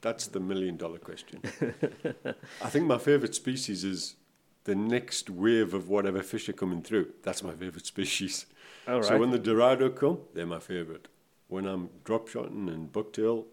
That's 0.01 0.27
the 0.27 0.41
million 0.41 0.77
dollar 0.77 0.99
question. 0.99 1.41
I 2.63 2.69
think 2.69 2.87
my 2.87 2.99
favourite 2.99 3.35
species 3.35 3.85
is 3.85 4.17
the 4.65 4.75
next 4.75 5.31
wave 5.31 5.75
of 5.75 5.89
whatever 5.89 6.23
fish 6.23 6.49
are 6.49 6.53
coming 6.55 6.83
through. 6.83 7.13
That's 7.23 7.43
my 7.43 7.53
favourite 7.53 7.87
species. 7.95 8.47
All 8.89 8.97
right. 8.97 9.05
So 9.05 9.19
when 9.19 9.31
the 9.31 9.39
Dorado 9.39 9.91
come, 9.91 10.19
they're 10.35 10.47
my 10.47 10.59
favourite. 10.59 11.09
When 11.55 11.67
I'm 11.67 11.91
drop 12.03 12.27
shotting 12.27 12.69
and 12.69 12.93
bucktail, 12.93 13.45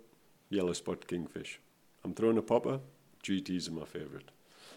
yellow 0.50 0.74
spot 0.74 1.05
kingfish. 1.05 1.60
I'm 2.03 2.15
throwing 2.15 2.39
a 2.39 2.41
popper, 2.41 2.79
GTs 3.24 3.67
are 3.67 3.74
my 3.74 3.86
favourite. 3.86 4.31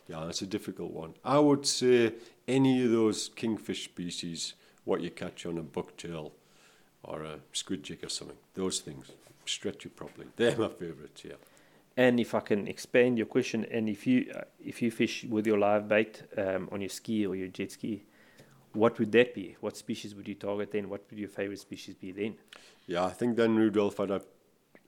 Yeah, 0.06 0.24
that's 0.26 0.42
a 0.42 0.46
difficult 0.46 0.92
one. 0.92 1.14
I 1.24 1.38
would 1.38 1.64
say 1.64 2.12
any 2.46 2.84
of 2.84 2.90
those 2.90 3.30
kingfish 3.34 3.84
species, 3.84 4.52
what 4.84 5.00
you 5.00 5.10
catch 5.10 5.46
on 5.46 5.56
a 5.56 5.62
bucktail 5.62 6.32
or 7.02 7.22
a 7.22 7.38
squid 7.54 7.84
jig 7.84 8.04
or 8.04 8.10
something, 8.10 8.36
those 8.52 8.80
things, 8.80 9.12
stretch 9.46 9.86
it 9.86 9.96
properly. 9.96 10.26
They're 10.36 10.58
my 10.58 10.68
favourites, 10.68 11.24
yeah. 11.24 11.36
And 11.96 12.20
if 12.20 12.34
I 12.34 12.40
can 12.40 12.68
expand 12.68 13.16
your 13.16 13.26
question, 13.26 13.64
and 13.70 13.88
if 13.88 14.06
you 14.06 14.30
uh, 14.34 14.42
if 14.62 14.82
you 14.82 14.90
fish 14.90 15.24
with 15.24 15.46
your 15.46 15.58
live 15.58 15.88
bait 15.88 16.24
um, 16.36 16.68
on 16.70 16.82
your 16.82 16.90
ski 16.90 17.24
or 17.24 17.34
your 17.34 17.48
jet 17.48 17.72
ski, 17.72 18.02
what 18.74 18.98
would 18.98 19.12
that 19.12 19.34
be? 19.34 19.56
What 19.60 19.76
species 19.76 20.14
would 20.14 20.28
you 20.28 20.34
target 20.34 20.72
then? 20.72 20.88
What 20.88 21.04
would 21.10 21.18
your 21.18 21.28
favorite 21.28 21.60
species 21.60 21.94
be 21.94 22.12
then? 22.12 22.34
Yeah, 22.86 23.04
I 23.04 23.10
think 23.10 23.36
then 23.36 23.56
Rudolph, 23.56 24.00
I'd 24.00 24.10
have. 24.10 24.26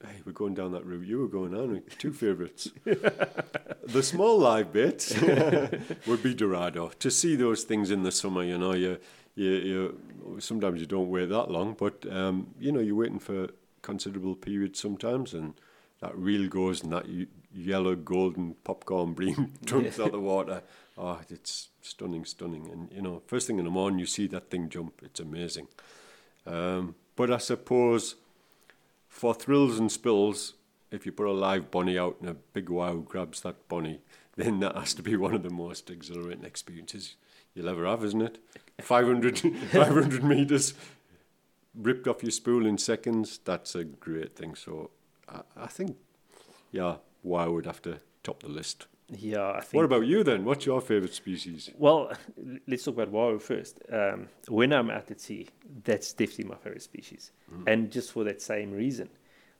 Hey, 0.03 0.21
we're 0.25 0.31
going 0.31 0.53
down 0.53 0.73
that 0.73 0.85
route. 0.85 1.07
You 1.07 1.21
were 1.21 1.27
going 1.27 1.55
on 1.55 1.81
two 1.97 2.13
favourites. 2.13 2.69
the 2.85 4.03
small 4.03 4.37
live 4.37 4.71
bits 4.71 5.19
would 6.07 6.21
be 6.21 6.35
Dorado. 6.35 6.91
To 6.99 7.09
see 7.09 7.35
those 7.35 7.63
things 7.63 7.89
in 7.89 8.03
the 8.03 8.11
summer, 8.11 8.43
you 8.43 8.59
know, 8.59 8.73
you, 8.73 8.99
you, 9.33 9.49
you 9.49 10.37
sometimes 10.39 10.81
you 10.81 10.85
don't 10.85 11.09
wait 11.09 11.29
that 11.29 11.49
long, 11.49 11.73
but 11.73 12.05
um, 12.11 12.53
you 12.59 12.71
know, 12.71 12.79
you're 12.79 12.95
waiting 12.95 13.19
for 13.19 13.47
considerable 13.81 14.35
periods 14.35 14.79
sometimes, 14.79 15.33
and 15.33 15.55
that 16.01 16.15
reel 16.15 16.47
goes 16.47 16.83
and 16.83 16.91
that 16.93 17.05
yellow 17.53 17.95
golden 17.95 18.53
popcorn 18.63 19.13
beam 19.13 19.53
jumps 19.65 19.99
out 19.99 20.07
of 20.07 20.11
the 20.11 20.19
water. 20.19 20.61
Oh, 20.97 21.19
it's 21.29 21.69
stunning, 21.81 22.25
stunning. 22.25 22.69
And 22.71 22.91
you 22.91 23.01
know, 23.01 23.21
first 23.27 23.47
thing 23.47 23.59
in 23.59 23.65
the 23.65 23.71
morning, 23.71 23.99
you 23.99 24.05
see 24.05 24.27
that 24.27 24.49
thing 24.49 24.69
jump. 24.69 25.01
It's 25.03 25.19
amazing. 25.19 25.67
Um, 26.45 26.95
but 27.15 27.31
I 27.31 27.37
suppose 27.37 28.15
for 29.07 29.33
thrills 29.33 29.79
and 29.79 29.91
spills, 29.91 30.53
if 30.91 31.05
you 31.05 31.11
put 31.11 31.27
a 31.27 31.31
live 31.31 31.69
bonnie 31.69 31.97
out 31.97 32.17
and 32.21 32.29
a 32.29 32.33
big 32.33 32.69
wahoo 32.69 33.03
grabs 33.03 33.41
that 33.41 33.67
bonnie, 33.67 34.01
then 34.35 34.59
that 34.61 34.75
has 34.75 34.93
to 34.95 35.03
be 35.03 35.15
one 35.15 35.33
of 35.33 35.43
the 35.43 35.49
most 35.49 35.89
exhilarating 35.89 36.45
experiences 36.45 37.15
you'll 37.53 37.69
ever 37.69 37.85
have, 37.85 38.03
isn't 38.03 38.21
it? 38.21 38.37
500, 38.81 39.39
500 39.39 40.23
meters 40.23 40.73
ripped 41.77 42.07
off 42.07 42.23
your 42.23 42.31
spool 42.31 42.65
in 42.65 42.77
seconds, 42.77 43.39
that's 43.43 43.75
a 43.75 43.83
great 43.83 44.35
thing. 44.35 44.55
So 44.55 44.89
I, 45.29 45.41
I 45.55 45.67
think, 45.67 45.97
yeah, 46.71 46.97
wahoo 47.23 47.53
would 47.53 47.65
have 47.65 47.81
to 47.83 47.99
top 48.23 48.41
the 48.41 48.49
list. 48.49 48.87
Yeah, 49.09 49.51
I 49.51 49.61
think. 49.61 49.73
What 49.73 49.85
about 49.85 50.05
you 50.05 50.23
then? 50.23 50.43
What's 50.43 50.65
your 50.65 50.81
favourite 50.81 51.13
species? 51.13 51.69
Well, 51.77 52.11
let's 52.67 52.83
talk 52.83 52.95
about 52.95 53.09
wahoo 53.09 53.39
first. 53.39 53.79
Um, 53.91 54.27
when 54.49 54.73
I'm 54.73 54.89
out 54.89 55.09
at 55.09 55.21
sea, 55.21 55.47
that's 55.83 56.11
definitely 56.13 56.45
my 56.45 56.55
favorite 56.55 56.81
species, 56.81 57.31
and 57.65 57.89
just 57.89 58.11
for 58.11 58.23
that 58.25 58.41
same 58.41 58.71
reason, 58.71 59.09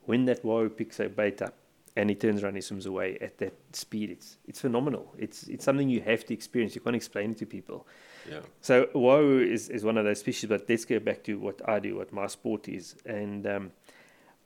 when 0.04 0.26
that 0.26 0.44
wahoo 0.44 0.68
picks 0.68 1.00
a 1.00 1.08
bait 1.08 1.40
up 1.40 1.54
and 1.96 2.10
he 2.10 2.14
turns 2.14 2.42
around 2.42 2.54
and 2.54 2.62
swims 2.62 2.86
away 2.86 3.16
at 3.22 3.38
that 3.38 3.54
speed, 3.72 4.10
it's 4.10 4.36
it's 4.46 4.60
phenomenal. 4.60 5.14
It's 5.18 5.44
it's 5.48 5.64
something 5.64 5.88
you 5.88 6.02
have 6.02 6.26
to 6.26 6.34
experience. 6.34 6.74
You 6.74 6.82
can't 6.82 6.96
explain 6.96 7.30
it 7.30 7.38
to 7.38 7.46
people. 7.46 7.86
Yeah. 8.30 8.40
So 8.60 8.88
wahoo 8.94 9.40
is, 9.40 9.70
is 9.70 9.82
one 9.84 9.96
of 9.96 10.04
those 10.04 10.20
species, 10.20 10.48
but 10.48 10.66
let's 10.68 10.84
go 10.84 10.98
back 10.98 11.24
to 11.24 11.38
what 11.38 11.66
I 11.66 11.78
do, 11.78 11.96
what 11.96 12.12
my 12.12 12.26
sport 12.26 12.68
is. 12.68 12.96
And 13.06 13.46
um, 13.46 13.72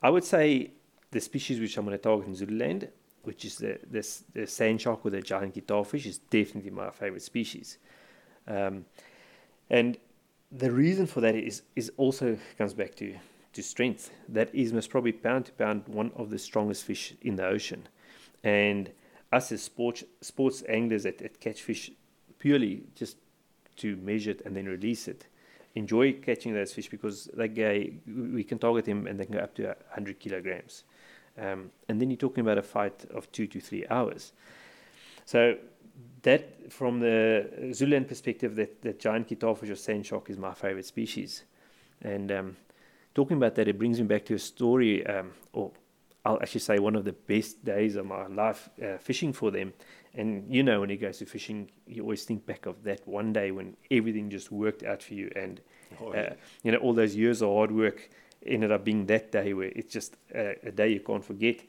I 0.01 0.09
would 0.09 0.23
say 0.23 0.71
the 1.11 1.19
species 1.19 1.59
which 1.59 1.77
I'm 1.77 1.85
going 1.85 1.97
to 1.97 2.01
target 2.01 2.27
in 2.27 2.35
Zululand, 2.35 2.87
which 3.23 3.45
is 3.45 3.57
the, 3.57 3.79
the 4.33 4.47
sand 4.47 4.81
shark 4.81 5.05
or 5.05 5.11
the 5.11 5.21
giant 5.21 5.53
guitar 5.53 5.83
fish, 5.85 6.05
is 6.05 6.17
definitely 6.17 6.71
my 6.71 6.89
favorite 6.89 7.21
species. 7.21 7.77
Um, 8.47 8.85
and 9.69 9.97
the 10.51 10.71
reason 10.71 11.07
for 11.07 11.21
that 11.21 11.35
is, 11.35 11.63
is 11.75 11.91
also 11.97 12.37
comes 12.57 12.73
back 12.73 12.95
to, 12.95 13.15
to 13.53 13.63
strength. 13.63 14.11
That 14.29 14.53
is 14.53 14.73
most 14.73 14.89
probably 14.89 15.13
pound 15.13 15.45
to 15.45 15.51
pound 15.53 15.83
one 15.87 16.11
of 16.15 16.29
the 16.29 16.37
strongest 16.37 16.83
fish 16.83 17.15
in 17.21 17.35
the 17.37 17.45
ocean. 17.45 17.87
And 18.43 18.91
us 19.31 19.51
as 19.51 19.63
sports, 19.63 20.03
sports 20.21 20.63
anglers 20.69 21.03
that, 21.03 21.17
that 21.19 21.39
catch 21.39 21.61
fish 21.61 21.91
purely 22.37 22.83
just 22.95 23.17
to 23.77 23.95
measure 23.97 24.31
it 24.31 24.41
and 24.45 24.55
then 24.55 24.65
release 24.65 25.07
it. 25.07 25.27
Enjoy 25.75 26.13
catching 26.13 26.53
those 26.53 26.71
fish 26.71 26.87
because 26.87 27.25
that 27.33 27.55
guy 27.55 27.89
we 28.05 28.43
can 28.43 28.59
target 28.59 28.85
him 28.85 29.07
and 29.07 29.19
they 29.19 29.25
can 29.25 29.33
go 29.33 29.39
up 29.39 29.55
to 29.55 29.63
100 29.63 30.19
kilograms. 30.19 30.83
Um, 31.37 31.71
and 31.89 31.99
then 31.99 32.09
you're 32.09 32.17
talking 32.17 32.41
about 32.41 32.57
a 32.57 32.61
fight 32.61 33.05
of 33.13 33.31
two 33.31 33.47
to 33.47 33.59
three 33.59 33.85
hours. 33.89 34.33
So 35.25 35.57
that, 36.23 36.71
from 36.71 36.99
the 36.99 37.71
Zululand 37.73 38.07
perspective, 38.07 38.55
that, 38.55 38.81
that 38.81 38.99
giant 38.99 39.29
guitarfish 39.29 39.69
or 39.69 39.75
sand 39.75 40.05
shark 40.05 40.29
is 40.29 40.37
my 40.37 40.53
favorite 40.53 40.85
species. 40.85 41.43
And 42.01 42.31
um, 42.31 42.57
talking 43.15 43.37
about 43.37 43.55
that, 43.55 43.67
it 43.67 43.77
brings 43.77 43.99
me 43.99 44.05
back 44.05 44.25
to 44.25 44.35
a 44.35 44.39
story, 44.39 45.05
um, 45.07 45.31
or 45.53 45.71
I'll 46.25 46.39
actually 46.41 46.61
say 46.61 46.79
one 46.79 46.95
of 46.95 47.05
the 47.05 47.13
best 47.13 47.63
days 47.65 47.95
of 47.95 48.05
my 48.05 48.27
life 48.27 48.69
uh, 48.81 48.97
fishing 48.97 49.33
for 49.33 49.51
them. 49.51 49.73
And 50.13 50.53
you 50.53 50.61
know, 50.61 50.81
when 50.81 50.89
you 50.89 50.97
go 50.97 51.11
to 51.11 51.25
fishing, 51.25 51.71
you 51.87 52.03
always 52.03 52.23
think 52.23 52.45
back 52.45 52.65
of 52.65 52.83
that 52.83 53.07
one 53.07 53.33
day 53.33 53.51
when 53.51 53.75
everything 53.89 54.29
just 54.29 54.51
worked 54.51 54.83
out 54.83 55.01
for 55.01 55.15
you, 55.15 55.31
and 55.35 55.59
Oh, 56.01 56.11
uh, 56.11 56.33
you 56.63 56.71
know 56.71 56.79
all 56.79 56.93
those 56.93 57.15
years 57.15 57.41
of 57.41 57.49
hard 57.49 57.71
work 57.71 58.09
ended 58.45 58.71
up 58.71 58.83
being 58.83 59.05
that 59.07 59.31
day 59.31 59.53
where 59.53 59.71
it's 59.75 59.91
just 59.91 60.17
a, 60.33 60.55
a 60.63 60.71
day 60.71 60.89
you 60.89 60.99
can't 60.99 61.23
forget. 61.23 61.61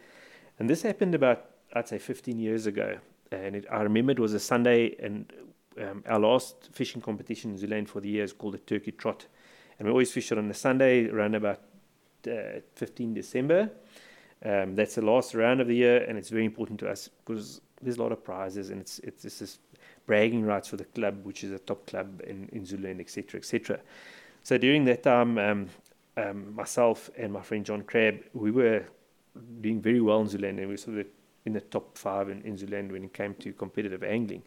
And 0.59 0.69
this 0.69 0.83
happened 0.83 1.15
about 1.15 1.51
I'd 1.75 1.89
say 1.89 1.99
15 1.99 2.39
years 2.39 2.67
ago, 2.67 2.99
and 3.33 3.57
it, 3.57 3.67
I 3.71 3.83
remember 3.83 4.13
it 4.13 4.21
was 4.21 4.35
a 4.35 4.41
Sunday, 4.41 4.95
and 5.01 5.33
um, 5.81 6.05
our 6.07 6.21
last 6.21 6.71
fishing 6.73 7.03
competition 7.03 7.51
in 7.51 7.59
Zululand 7.59 7.89
for 7.89 8.01
the 8.01 8.09
year 8.09 8.25
is 8.25 8.33
called 8.33 8.55
the 8.55 8.59
Turkey 8.59 8.93
Trot, 8.93 9.27
and 9.79 9.87
we 9.87 9.91
always 9.91 10.13
fish 10.13 10.31
it 10.31 10.39
on 10.39 10.49
a 10.49 10.55
Sunday 10.55 11.09
around 11.09 11.35
about 11.35 11.61
uh, 12.29 12.61
15 12.77 13.15
December. 13.15 13.71
Um, 14.45 14.75
that's 14.75 14.95
the 14.95 15.03
last 15.03 15.35
round 15.35 15.61
of 15.61 15.67
the 15.67 15.75
year, 15.75 16.05
and 16.05 16.17
it's 16.17 16.29
very 16.29 16.45
important 16.45 16.79
to 16.81 16.89
us 16.89 17.09
because 17.09 17.61
there's 17.83 17.97
a 17.97 18.03
lot 18.03 18.13
of 18.13 18.23
prizes, 18.23 18.71
and 18.71 18.81
it's 18.81 19.01
it's, 19.01 19.25
it's 19.25 19.39
this 19.41 19.59
bragging 20.07 20.45
rights 20.45 20.69
for 20.69 20.77
the 20.77 20.85
club, 20.85 21.25
which 21.25 21.43
is 21.43 21.51
a 21.51 21.59
top 21.59 21.87
club 21.87 22.23
in 22.25 22.49
in 22.53 22.65
Zululand, 22.65 23.01
etc., 23.01 23.41
etc. 23.41 23.81
So 24.45 24.59
during 24.59 24.85
that 24.85 25.03
time, 25.03 25.39
um, 25.39 25.71
um, 26.17 26.55
myself 26.55 27.11
and 27.17 27.33
my 27.33 27.43
friend 27.43 27.65
John 27.65 27.83
Crabb, 27.83 28.21
we 28.33 28.51
were 28.51 28.85
doing 29.61 29.81
very 29.81 30.01
well 30.01 30.21
in 30.21 30.29
Zululand, 30.29 30.59
and 30.59 30.69
we 30.69 30.75
were 30.75 30.79
sort 30.79 30.99
of 30.99 31.07
in 31.45 31.53
the 31.53 31.61
top 31.61 31.99
five 31.99 32.29
in, 32.29 32.43
in 32.43 32.93
when 32.93 33.05
it 33.05 33.13
came 33.13 33.35
to 33.35 33.53
competitive 33.53 34.03
angling. 34.03 34.43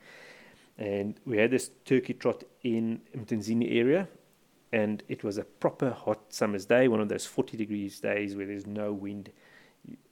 And 0.77 1.19
we 1.25 1.38
had 1.38 1.51
this 1.51 1.71
turkey 1.86 2.13
trot 2.13 2.43
in 2.63 3.01
Mtunzini 3.15 3.75
area, 3.75 4.07
and 4.71 5.01
it 5.07 5.24
was 5.24 5.38
a 5.38 5.43
proper 5.43 5.91
hot 5.91 6.19
summer's 6.29 6.65
day, 6.65 6.88
one 6.88 7.01
of 7.01 7.09
those 7.09 7.25
40 7.25 7.57
degrees 7.57 8.00
days 8.00 8.36
where 8.36 8.45
there's 8.45 8.67
no 8.67 8.93
wind. 8.93 9.31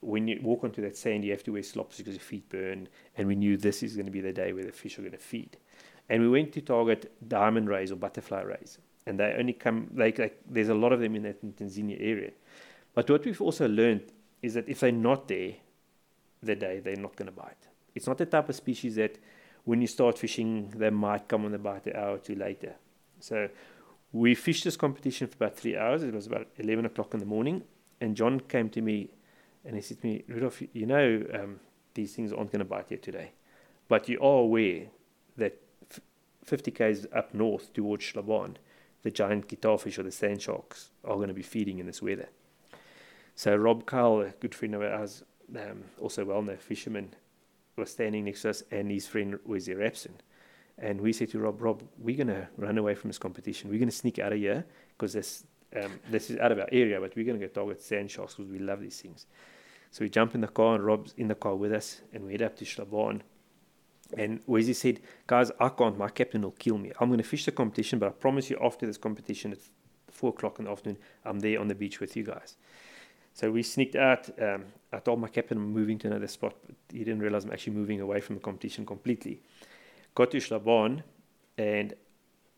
When 0.00 0.26
you 0.26 0.40
walk 0.42 0.64
onto 0.64 0.82
that 0.82 0.96
sand, 0.96 1.24
you 1.24 1.30
have 1.32 1.44
to 1.44 1.52
wear 1.52 1.62
slops 1.62 1.98
because 1.98 2.14
your 2.14 2.20
feet 2.20 2.48
burn. 2.48 2.88
And 3.16 3.28
we 3.28 3.34
knew 3.34 3.56
this 3.56 3.82
is 3.82 3.94
going 3.94 4.06
to 4.06 4.12
be 4.12 4.22
the 4.22 4.32
day 4.32 4.52
where 4.52 4.64
the 4.64 4.72
fish 4.72 4.98
are 4.98 5.02
going 5.02 5.12
to 5.12 5.18
feed. 5.18 5.56
And 6.08 6.22
we 6.22 6.28
went 6.28 6.52
to 6.52 6.60
target 6.60 7.12
diamond 7.28 7.68
rays 7.68 7.92
or 7.92 7.96
butterfly 7.96 8.42
rays. 8.42 8.78
And 9.06 9.20
they 9.20 9.36
only 9.38 9.52
come, 9.52 9.90
like, 9.94 10.18
like 10.18 10.40
there's 10.48 10.68
a 10.68 10.74
lot 10.74 10.92
of 10.92 11.00
them 11.00 11.14
in 11.14 11.22
that 11.22 11.44
Mtunzini 11.44 11.96
area. 12.00 12.32
But 12.94 13.08
what 13.08 13.24
we've 13.24 13.40
also 13.40 13.68
learned 13.68 14.12
is 14.42 14.54
that 14.54 14.68
if 14.68 14.80
they're 14.80 14.92
not 14.92 15.28
there 15.28 15.54
the 16.42 16.56
day, 16.56 16.80
they're 16.80 16.96
not 16.96 17.14
going 17.16 17.26
to 17.26 17.32
bite. 17.32 17.68
It's 17.94 18.06
not 18.06 18.18
the 18.18 18.26
type 18.26 18.48
of 18.48 18.54
species 18.54 18.96
that 18.96 19.18
when 19.64 19.80
you 19.80 19.86
start 19.86 20.18
fishing, 20.18 20.72
they 20.76 20.90
might 20.90 21.28
come 21.28 21.44
on 21.44 21.52
the 21.52 21.58
bite 21.58 21.86
an 21.86 21.96
hour 21.96 22.14
or 22.14 22.18
two 22.18 22.34
later. 22.34 22.74
So 23.20 23.48
we 24.12 24.34
fished 24.34 24.64
this 24.64 24.76
competition 24.76 25.28
for 25.28 25.36
about 25.36 25.56
three 25.56 25.76
hours. 25.76 26.02
It 26.02 26.14
was 26.14 26.26
about 26.26 26.48
11 26.58 26.86
o'clock 26.86 27.14
in 27.14 27.20
the 27.20 27.26
morning. 27.26 27.62
And 28.00 28.16
John 28.16 28.40
came 28.40 28.68
to 28.70 28.80
me 28.80 29.10
and 29.64 29.74
he 29.74 29.82
said 29.82 30.00
to 30.00 30.06
me, 30.06 30.24
Rudolph, 30.28 30.62
you 30.72 30.86
know, 30.86 31.24
um, 31.34 31.60
these 31.94 32.14
things 32.14 32.32
aren't 32.32 32.52
going 32.52 32.60
to 32.60 32.64
bite 32.64 32.90
you 32.90 32.98
today. 32.98 33.32
But 33.88 34.08
you 34.08 34.18
are 34.20 34.40
aware 34.40 34.86
that 35.36 35.60
50 36.44 36.70
k's 36.70 37.06
up 37.12 37.34
north 37.34 37.72
towards 37.72 38.04
Schlabahn, 38.04 38.56
the 39.06 39.10
giant 39.12 39.46
guitarfish 39.46 40.00
or 40.00 40.02
the 40.02 40.10
sand 40.10 40.42
sharks 40.42 40.90
are 41.04 41.14
going 41.14 41.28
to 41.28 41.34
be 41.34 41.40
feeding 41.40 41.78
in 41.78 41.86
this 41.86 42.02
weather. 42.02 42.28
So 43.36 43.54
Rob 43.54 43.86
Kyle, 43.86 44.20
a 44.20 44.30
good 44.40 44.52
friend 44.52 44.74
of 44.74 44.82
ours, 44.82 45.22
um, 45.54 45.84
also 46.00 46.24
well-known 46.24 46.56
fisherman, 46.56 47.14
was 47.76 47.88
standing 47.88 48.24
next 48.24 48.42
to 48.42 48.50
us, 48.50 48.64
and 48.72 48.90
his 48.90 49.06
friend 49.06 49.38
was 49.44 49.68
Rapson. 49.68 50.14
And 50.78 51.00
we 51.00 51.12
said 51.12 51.30
to 51.30 51.38
Rob, 51.38 51.62
Rob, 51.62 51.84
we're 51.98 52.16
going 52.16 52.36
to 52.38 52.48
run 52.56 52.78
away 52.78 52.96
from 52.96 53.10
this 53.10 53.18
competition. 53.18 53.70
We're 53.70 53.78
going 53.78 53.88
to 53.88 53.94
sneak 53.94 54.18
out 54.18 54.32
of 54.32 54.40
here 54.40 54.66
because 54.98 55.12
this, 55.12 55.44
um, 55.80 56.00
this 56.10 56.28
is 56.28 56.40
out 56.40 56.50
of 56.50 56.58
our 56.58 56.68
area, 56.72 57.00
but 57.00 57.14
we're 57.14 57.26
going 57.26 57.38
to 57.38 57.46
go 57.46 57.52
target 57.52 57.80
sand 57.80 58.10
sharks 58.10 58.34
because 58.34 58.50
we 58.50 58.58
love 58.58 58.80
these 58.80 59.00
things. 59.00 59.26
So 59.92 60.04
we 60.04 60.08
jump 60.08 60.34
in 60.34 60.40
the 60.40 60.48
car, 60.48 60.74
and 60.74 60.84
Rob's 60.84 61.14
in 61.16 61.28
the 61.28 61.36
car 61.36 61.54
with 61.54 61.72
us, 61.72 62.00
and 62.12 62.24
we 62.24 62.32
head 62.32 62.42
up 62.42 62.56
to 62.56 62.64
Schlabahn. 62.64 63.20
And 64.16 64.40
Wesley 64.46 64.74
said, 64.74 65.00
Guys, 65.26 65.50
I 65.58 65.68
can't. 65.68 65.98
My 65.98 66.08
captain 66.08 66.42
will 66.42 66.52
kill 66.52 66.78
me. 66.78 66.92
I'm 67.00 67.08
going 67.08 67.18
to 67.18 67.24
fish 67.24 67.44
the 67.44 67.52
competition, 67.52 67.98
but 67.98 68.06
I 68.06 68.10
promise 68.10 68.50
you, 68.50 68.58
after 68.62 68.86
this 68.86 68.96
competition 68.96 69.52
at 69.52 69.58
4 70.10 70.30
o'clock 70.30 70.58
in 70.58 70.66
the 70.66 70.70
afternoon, 70.70 70.98
I'm 71.24 71.40
there 71.40 71.60
on 71.60 71.68
the 71.68 71.74
beach 71.74 72.00
with 72.00 72.16
you 72.16 72.22
guys. 72.22 72.56
So 73.34 73.50
we 73.50 73.62
sneaked 73.62 73.96
out. 73.96 74.30
Um, 74.40 74.66
I 74.92 74.98
told 74.98 75.20
my 75.20 75.28
captain 75.28 75.58
I'm 75.58 75.72
moving 75.72 75.98
to 75.98 76.06
another 76.06 76.28
spot, 76.28 76.54
but 76.64 76.74
he 76.90 77.00
didn't 77.00 77.20
realize 77.20 77.44
I'm 77.44 77.52
actually 77.52 77.74
moving 77.74 78.00
away 78.00 78.20
from 78.20 78.36
the 78.36 78.40
competition 78.40 78.86
completely. 78.86 79.42
Got 80.14 80.30
to 80.30 80.38
Schlabahn, 80.38 81.02
and 81.58 81.94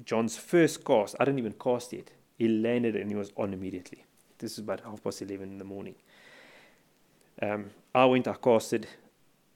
John's 0.04 0.36
first 0.36 0.84
cast, 0.84 1.16
I 1.18 1.24
didn't 1.24 1.40
even 1.40 1.54
cast 1.54 1.92
yet. 1.92 2.10
He 2.36 2.46
landed 2.46 2.94
and 2.94 3.10
he 3.10 3.16
was 3.16 3.32
on 3.36 3.52
immediately. 3.52 4.04
This 4.38 4.52
is 4.52 4.58
about 4.58 4.80
half 4.80 5.02
past 5.02 5.20
11 5.20 5.48
in 5.50 5.58
the 5.58 5.64
morning. 5.64 5.96
Um, 7.42 7.70
I 7.94 8.04
went, 8.04 8.28
I 8.28 8.34
casted 8.34 8.86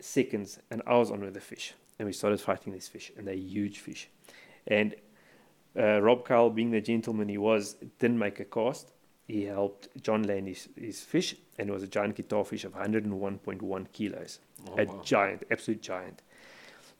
seconds, 0.00 0.58
and 0.70 0.82
I 0.87 0.96
was 0.96 1.11
on 1.11 1.20
with 1.20 1.34
the 1.34 1.40
fish. 1.40 1.75
And 2.02 2.09
we 2.09 2.12
started 2.12 2.40
fighting 2.40 2.73
these 2.73 2.88
fish, 2.88 3.12
and 3.16 3.28
they're 3.28 3.35
huge 3.35 3.78
fish. 3.78 4.09
And 4.66 4.97
uh, 5.78 6.00
Rob 6.02 6.25
Kyle, 6.25 6.50
being 6.50 6.73
the 6.73 6.80
gentleman 6.80 7.28
he 7.28 7.38
was, 7.38 7.76
didn't 8.00 8.18
make 8.18 8.40
a 8.40 8.44
cast 8.44 8.92
he 9.26 9.44
helped 9.44 9.88
John 10.02 10.25
land 10.25 10.49
his, 10.49 10.68
his 10.76 11.00
fish, 11.00 11.35
and 11.59 11.68
it 11.68 11.73
was 11.73 11.82
a 11.82 11.88
giant 11.88 12.16
guitar 12.16 12.44
fish 12.44 12.64
of 12.64 12.75
101.1 12.75 13.92
kilos. 13.92 14.40
Oh, 14.68 14.75
a 14.78 14.85
wow. 14.85 15.00
giant, 15.02 15.44
absolute 15.50 15.80
giant. 15.80 16.23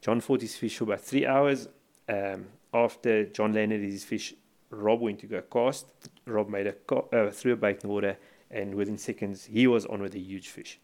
John 0.01 0.21
fought 0.21 0.41
his 0.41 0.57
fish 0.57 0.79
for 0.79 0.85
about 0.85 1.01
three 1.01 1.27
hours. 1.27 1.69
Um, 2.09 2.47
after 2.73 3.27
John 3.27 3.53
landed 3.53 3.83
his 3.83 4.05
fish, 4.05 4.35
Rob 4.71 5.01
went 5.01 5.19
to 5.21 5.27
go 5.27 5.43
cast. 5.43 5.87
Rob 6.25 6.49
made 6.49 6.67
a 6.67 6.73
co- 6.73 7.09
uh, 7.13 7.31
threw 7.31 7.53
a 7.53 7.57
bait 7.57 7.75
in 7.75 7.81
the 7.81 7.89
water, 7.89 8.17
and 8.51 8.75
within 8.75 8.97
seconds, 8.97 9.45
he 9.45 9.67
was 9.67 9.85
on 9.87 10.01
with 10.01 10.15
a 10.15 10.19
huge 10.19 10.49
fish. 10.49 10.81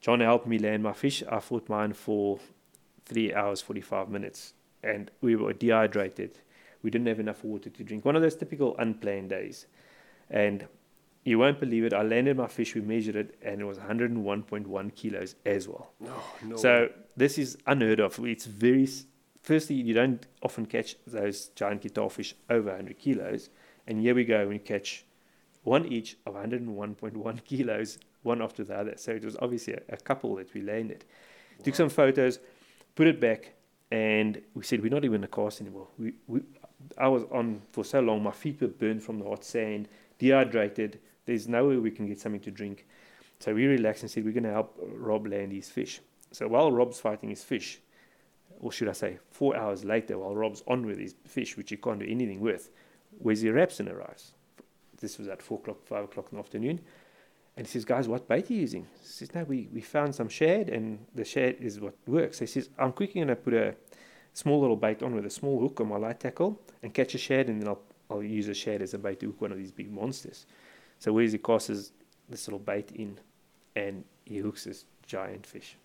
John 0.00 0.20
helped 0.20 0.46
me 0.46 0.58
land 0.58 0.82
my 0.82 0.92
fish. 0.92 1.22
I 1.30 1.40
fought 1.40 1.68
mine 1.68 1.92
for 1.92 2.38
three 3.08 3.32
hours, 3.34 3.60
45 3.60 4.08
minutes, 4.10 4.54
and 4.82 5.10
we 5.20 5.34
were 5.34 5.52
dehydrated. 5.52 6.38
We 6.82 6.90
didn't 6.90 7.08
have 7.08 7.20
enough 7.20 7.42
water 7.42 7.70
to 7.70 7.84
drink. 7.84 8.04
One 8.04 8.14
of 8.14 8.22
those 8.22 8.36
typical 8.36 8.76
unplanned 8.78 9.30
days. 9.30 9.66
And 10.30 10.68
you 11.24 11.38
won't 11.38 11.58
believe 11.58 11.84
it. 11.84 11.92
I 11.92 12.02
landed 12.02 12.36
my 12.36 12.46
fish, 12.46 12.74
we 12.74 12.80
measured 12.80 13.16
it, 13.16 13.38
and 13.42 13.60
it 13.60 13.64
was 13.64 13.78
101.1 13.78 14.94
kilos 14.94 15.34
as 15.44 15.68
well. 15.68 15.90
No, 16.00 16.14
no. 16.44 16.56
So 16.56 16.90
this 17.16 17.38
is 17.38 17.58
unheard 17.66 18.00
of. 18.00 18.18
It's 18.24 18.46
very, 18.46 18.88
firstly, 19.42 19.76
you 19.76 19.94
don't 19.94 20.26
often 20.42 20.66
catch 20.66 20.96
those 21.06 21.48
giant 21.48 21.82
guitar 21.82 22.08
fish 22.10 22.34
over 22.48 22.70
100 22.70 22.98
kilos. 22.98 23.50
And 23.86 24.00
here 24.00 24.14
we 24.14 24.24
go, 24.24 24.46
we 24.48 24.58
catch 24.58 25.04
one 25.64 25.86
each 25.86 26.16
of 26.26 26.34
101.1 26.34 27.44
kilos, 27.44 27.98
one 28.22 28.40
after 28.40 28.64
the 28.64 28.76
other. 28.76 28.94
So 28.96 29.12
it 29.12 29.24
was 29.24 29.36
obviously 29.40 29.74
a, 29.74 29.80
a 29.90 29.96
couple 29.96 30.36
that 30.36 30.52
we 30.54 30.62
landed. 30.62 31.04
Wow. 31.58 31.64
Took 31.64 31.74
some 31.74 31.88
photos, 31.88 32.38
put 32.98 33.06
it 33.06 33.20
back, 33.20 33.54
and 33.92 34.42
we 34.54 34.64
said, 34.64 34.82
we're 34.82 34.90
not 34.90 35.04
even 35.04 35.14
in 35.14 35.20
the 35.20 35.28
cast 35.28 35.60
anymore. 35.60 35.86
We, 36.00 36.14
we, 36.26 36.40
I 36.98 37.06
was 37.06 37.22
on 37.30 37.62
for 37.70 37.84
so 37.84 38.00
long, 38.00 38.24
my 38.24 38.32
feet 38.32 38.60
were 38.60 38.66
burned 38.66 39.04
from 39.04 39.20
the 39.20 39.24
hot 39.24 39.44
sand 39.44 39.88
dehydrated. 40.18 40.98
There's 41.24 41.46
no 41.46 41.68
way 41.68 41.76
we 41.76 41.92
can 41.92 42.08
get 42.08 42.18
something 42.18 42.40
to 42.40 42.50
drink. 42.50 42.88
So 43.38 43.54
we 43.54 43.66
relaxed 43.66 44.02
and 44.02 44.10
said, 44.10 44.24
we're 44.24 44.32
going 44.32 44.42
to 44.42 44.52
help 44.52 44.76
Rob 44.82 45.28
land 45.28 45.52
his 45.52 45.68
fish. 45.68 46.00
So 46.32 46.48
while 46.48 46.72
Rob's 46.72 46.98
fighting 46.98 47.30
his 47.30 47.44
fish, 47.44 47.80
or 48.58 48.72
should 48.72 48.88
I 48.88 48.94
say, 48.94 49.20
four 49.30 49.56
hours 49.56 49.84
later, 49.84 50.18
while 50.18 50.34
Rob's 50.34 50.64
on 50.66 50.84
with 50.84 50.98
his 50.98 51.14
fish, 51.24 51.56
which 51.56 51.70
he 51.70 51.76
can't 51.76 52.00
do 52.00 52.06
anything 52.08 52.40
with, 52.40 52.70
Wesley 53.20 53.50
Rapson 53.50 53.88
arrives. 53.88 54.32
This 55.00 55.18
was 55.18 55.28
at 55.28 55.40
4 55.40 55.58
o'clock, 55.58 55.86
5 55.86 56.04
o'clock 56.04 56.26
in 56.32 56.38
the 56.38 56.42
afternoon. 56.42 56.80
And 57.58 57.66
he 57.66 57.70
says, 57.70 57.84
Guys, 57.84 58.08
what 58.08 58.26
bait 58.28 58.48
are 58.48 58.54
you 58.54 58.60
using? 58.60 58.86
He 59.00 59.06
says, 59.06 59.34
No, 59.34 59.42
we, 59.44 59.68
we 59.72 59.82
found 59.82 60.14
some 60.14 60.28
shad, 60.28 60.70
and 60.70 61.04
the 61.14 61.24
shad 61.24 61.56
is 61.60 61.80
what 61.80 61.94
works. 62.06 62.38
So 62.38 62.44
he 62.44 62.46
says, 62.46 62.70
I'm 62.78 62.92
quickly 62.92 63.20
going 63.20 63.28
to 63.28 63.36
put 63.36 63.52
a 63.52 63.74
small 64.32 64.60
little 64.60 64.76
bait 64.76 65.02
on 65.02 65.14
with 65.14 65.26
a 65.26 65.30
small 65.30 65.60
hook 65.60 65.80
on 65.80 65.88
my 65.88 65.96
light 65.96 66.20
tackle 66.20 66.58
and 66.82 66.94
catch 66.94 67.14
a 67.14 67.18
shad, 67.18 67.48
and 67.48 67.60
then 67.60 67.68
I'll 67.68 67.82
I'll 68.10 68.22
use 68.22 68.48
a 68.48 68.54
shad 68.54 68.82
as 68.82 68.94
a 68.94 68.98
bait 68.98 69.20
to 69.20 69.26
hook 69.26 69.40
one 69.40 69.52
of 69.52 69.58
these 69.58 69.72
big 69.72 69.92
monsters. 69.92 70.46
So 70.98 71.12
where's 71.12 71.32
he 71.32 71.38
casts 71.38 71.92
this 72.28 72.48
little 72.48 72.58
bait 72.58 72.90
in 72.92 73.18
and 73.76 74.04
he 74.24 74.38
hooks 74.38 74.64
this 74.64 74.84
giant 75.06 75.46
fish. 75.46 75.76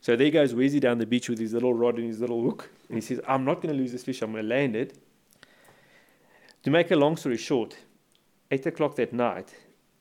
So 0.00 0.14
there 0.14 0.30
goes 0.30 0.54
Weezy 0.54 0.80
down 0.80 0.98
the 0.98 1.06
beach 1.06 1.28
with 1.28 1.38
his 1.38 1.52
little 1.52 1.74
rod 1.74 1.96
and 1.96 2.06
his 2.06 2.20
little 2.20 2.42
hook. 2.42 2.70
And 2.88 2.96
he 2.96 3.00
says, 3.00 3.20
I'm 3.26 3.44
not 3.44 3.56
going 3.60 3.74
to 3.74 3.80
lose 3.80 3.92
this 3.92 4.04
fish, 4.04 4.22
I'm 4.22 4.32
going 4.32 4.44
to 4.44 4.48
land 4.48 4.76
it. 4.76 4.96
To 6.62 6.70
make 6.70 6.90
a 6.90 6.96
long 6.96 7.16
story 7.16 7.36
short, 7.36 7.76
8 8.50 8.66
o'clock 8.66 8.96
that 8.96 9.12
night, 9.12 9.54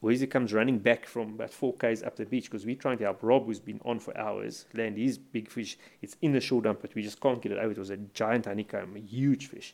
Weezy 0.05 0.29
comes 0.29 0.53
running 0.53 0.77
back 0.77 1.07
from 1.07 1.33
about 1.33 1.49
4 1.49 1.73
k's 1.73 2.03
up 2.03 2.15
the 2.15 2.27
beach 2.27 2.45
because 2.45 2.63
we're 2.63 2.75
trying 2.75 2.99
to 2.99 3.05
help 3.05 3.23
Rob, 3.23 3.47
who's 3.47 3.59
been 3.59 3.81
on 3.83 3.97
for 3.99 4.15
hours, 4.15 4.65
land 4.75 4.99
his 4.99 5.17
big 5.17 5.49
fish. 5.49 5.79
It's 5.99 6.15
in 6.21 6.31
the 6.31 6.39
shore 6.39 6.61
dump, 6.61 6.81
but 6.81 6.93
we 6.93 7.01
just 7.01 7.19
can't 7.19 7.41
get 7.41 7.51
it 7.51 7.57
over. 7.57 7.71
It 7.71 7.79
was 7.79 7.89
a 7.89 7.97
giant 7.97 8.45
honeycomb, 8.45 8.95
a 8.95 8.99
huge 8.99 9.47
fish. 9.47 9.73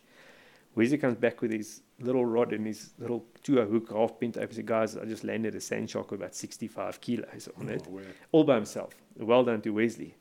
Wesley 0.73 0.97
comes 0.97 1.15
back 1.15 1.41
with 1.41 1.51
his 1.51 1.81
little 1.99 2.25
rod 2.25 2.53
and 2.53 2.65
his 2.65 2.91
little 2.97 3.25
two 3.43 3.61
hook 3.61 3.91
half 3.91 4.17
bent 4.21 4.37
over. 4.37 4.53
He 4.53 4.63
guys, 4.63 4.95
I 4.95 5.03
just 5.03 5.25
landed 5.25 5.53
a 5.53 5.59
sand 5.59 5.89
shark 5.89 6.11
with 6.11 6.21
about 6.21 6.33
65 6.33 7.01
kilos 7.01 7.49
on 7.59 7.69
oh, 7.69 7.73
it, 7.73 7.87
all 8.31 8.45
by 8.45 8.55
himself. 8.55 8.93
Well 9.17 9.43
done 9.43 9.61
to 9.63 9.71
Wesley. 9.71 10.15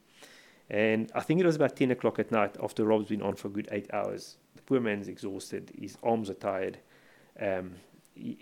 And 0.68 1.12
I 1.14 1.20
think 1.20 1.38
it 1.38 1.46
was 1.46 1.54
about 1.54 1.76
10 1.76 1.92
o'clock 1.92 2.18
at 2.18 2.32
night 2.32 2.56
after 2.60 2.84
Rob's 2.84 3.08
been 3.08 3.22
on 3.22 3.36
for 3.36 3.46
a 3.46 3.50
good 3.52 3.68
eight 3.70 3.88
hours. 3.92 4.38
The 4.56 4.62
poor 4.62 4.80
man's 4.80 5.06
exhausted. 5.06 5.70
His 5.78 5.96
arms 6.02 6.28
are 6.30 6.34
tired. 6.34 6.78
Um, 7.40 7.76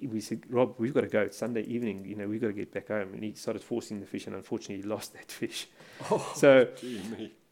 we 0.09 0.21
said, 0.21 0.43
Rob, 0.49 0.75
we've 0.79 0.95
got 0.95 1.03
to 1.03 1.09
go. 1.09 1.21
It's 1.23 1.37
Sunday 1.37 1.62
evening. 1.62 2.05
You 2.05 2.17
know, 2.17 2.27
we've 2.27 2.41
got 2.41 2.49
to 2.49 2.53
get 2.53 2.73
back 2.73 2.88
home. 2.88 3.14
And 3.14 3.23
he 3.23 3.35
started 3.35 3.62
forcing 3.62 4.01
the 4.01 4.07
fish, 4.07 4.27
and 4.27 4.35
unfortunately, 4.35 4.83
he 4.83 4.88
lost 4.88 5.14
that 5.14 5.31
fish. 5.31 5.69
Oh, 6.11 6.33
so 6.37 6.69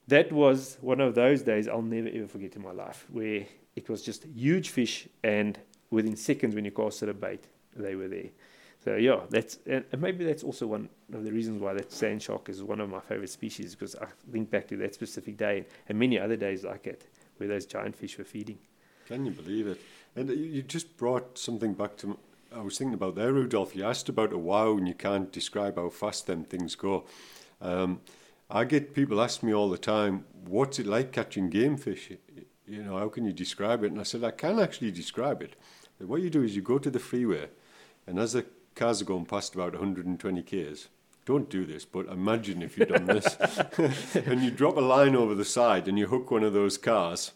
that 0.09 0.33
was 0.33 0.79
one 0.81 1.01
of 1.01 1.15
those 1.15 1.43
days 1.43 1.69
I'll 1.69 1.83
never 1.83 2.09
ever 2.09 2.27
forget 2.27 2.57
in 2.57 2.63
my 2.63 2.73
life, 2.73 3.07
where 3.11 3.47
it 3.75 3.89
was 3.89 4.03
just 4.03 4.25
huge 4.25 4.71
fish, 4.71 5.09
and 5.23 5.59
within 5.91 6.17
seconds, 6.17 6.55
when 6.55 6.65
you 6.65 6.71
casted 6.71 7.09
a 7.09 7.15
bait, 7.15 7.45
they 7.75 7.95
were 7.95 8.09
there. 8.09 8.31
So 8.85 8.95
yeah, 8.95 9.21
that's 9.29 9.59
and 9.67 9.85
maybe 9.99 10.25
that's 10.25 10.45
also 10.45 10.69
one 10.69 10.89
of 11.13 11.25
the 11.25 11.33
reasons 11.33 11.61
why 11.61 11.75
that 11.75 11.91
sand 11.91 12.23
shark 12.23 12.49
is 12.49 12.63
one 12.63 12.81
of 12.81 12.89
my 12.89 13.01
favorite 13.01 13.31
species 13.31 13.75
because 13.75 13.97
I 13.97 14.07
think 14.31 14.49
back 14.49 14.69
to 14.69 14.77
that 14.77 14.95
specific 14.95 15.37
day 15.37 15.67
and 15.89 15.99
many 15.99 16.21
other 16.21 16.37
days 16.37 16.63
like 16.63 16.87
it 16.87 17.09
where 17.39 17.49
those 17.49 17.67
giant 17.67 17.97
fish 17.97 18.17
were 18.17 18.25
feeding. 18.25 18.59
Can 19.07 19.25
you 19.27 19.33
believe 19.33 19.67
it? 19.67 19.81
And 20.17 20.31
you 20.31 20.63
just 20.63 20.97
brought 20.97 21.39
something 21.39 21.75
back 21.75 21.97
to. 21.99 22.19
I 22.55 22.63
was 22.63 22.79
thinking 22.79 22.95
about 22.95 23.17
there, 23.17 23.33
Rudolph. 23.33 23.77
You 23.77 23.85
asked 23.85 24.09
about 24.09 24.33
a 24.33 24.39
wahoo, 24.39 24.79
and 24.79 24.89
you 24.89 24.95
can't 24.95 25.31
describe 25.31 25.77
how 25.77 25.91
fast 25.91 26.27
them 26.27 26.43
things 26.43 26.75
go. 26.75 27.05
Um, 27.61 28.01
I 28.49 28.65
get 28.65 28.95
people 28.95 29.21
ask 29.21 29.43
me 29.43 29.53
all 29.53 29.69
the 29.69 29.79
time, 29.79 30.25
"What's 30.47 30.79
it 30.79 30.87
like 30.87 31.13
catching 31.13 31.51
game 31.51 31.77
fish?" 31.77 32.11
you 32.67 32.83
know, 32.83 32.99
how 32.99 33.09
can 33.09 33.25
you 33.25 33.33
describe 33.33 33.85
it? 33.85 33.93
And 33.93 34.01
I 34.01 34.03
said, 34.03 34.25
I 34.25 34.33
can 34.33 34.59
actually 34.59 34.91
describe 34.91 35.43
it. 35.43 35.55
What 35.99 36.23
you 36.23 36.31
do 36.31 36.43
is 36.43 36.57
you 36.57 36.63
go 36.63 36.79
to 36.79 36.91
the 36.91 36.99
freeway, 36.99 37.49
and 38.07 38.19
as 38.19 38.33
the 38.33 38.45
cars 38.75 39.01
are 39.01 39.07
going 39.07 39.25
past 39.25 39.55
about 39.55 39.73
120 39.73 40.43
k's, 40.43 40.89
don't 41.25 41.49
do 41.49 41.65
this, 41.65 41.85
but 41.85 42.07
imagine 42.07 42.63
if 42.63 42.77
you've 42.77 42.89
done 42.89 43.07
this, 43.07 43.37
and 44.27 44.43
you 44.43 44.51
drop 44.51 44.77
a 44.77 44.81
line 44.81 45.17
over 45.17 45.35
the 45.35 45.45
side 45.45 45.89
and 45.89 45.99
you 45.99 46.07
hook 46.07 46.31
one 46.31 46.45
of 46.45 46.53
those 46.53 46.77
cars. 46.77 47.33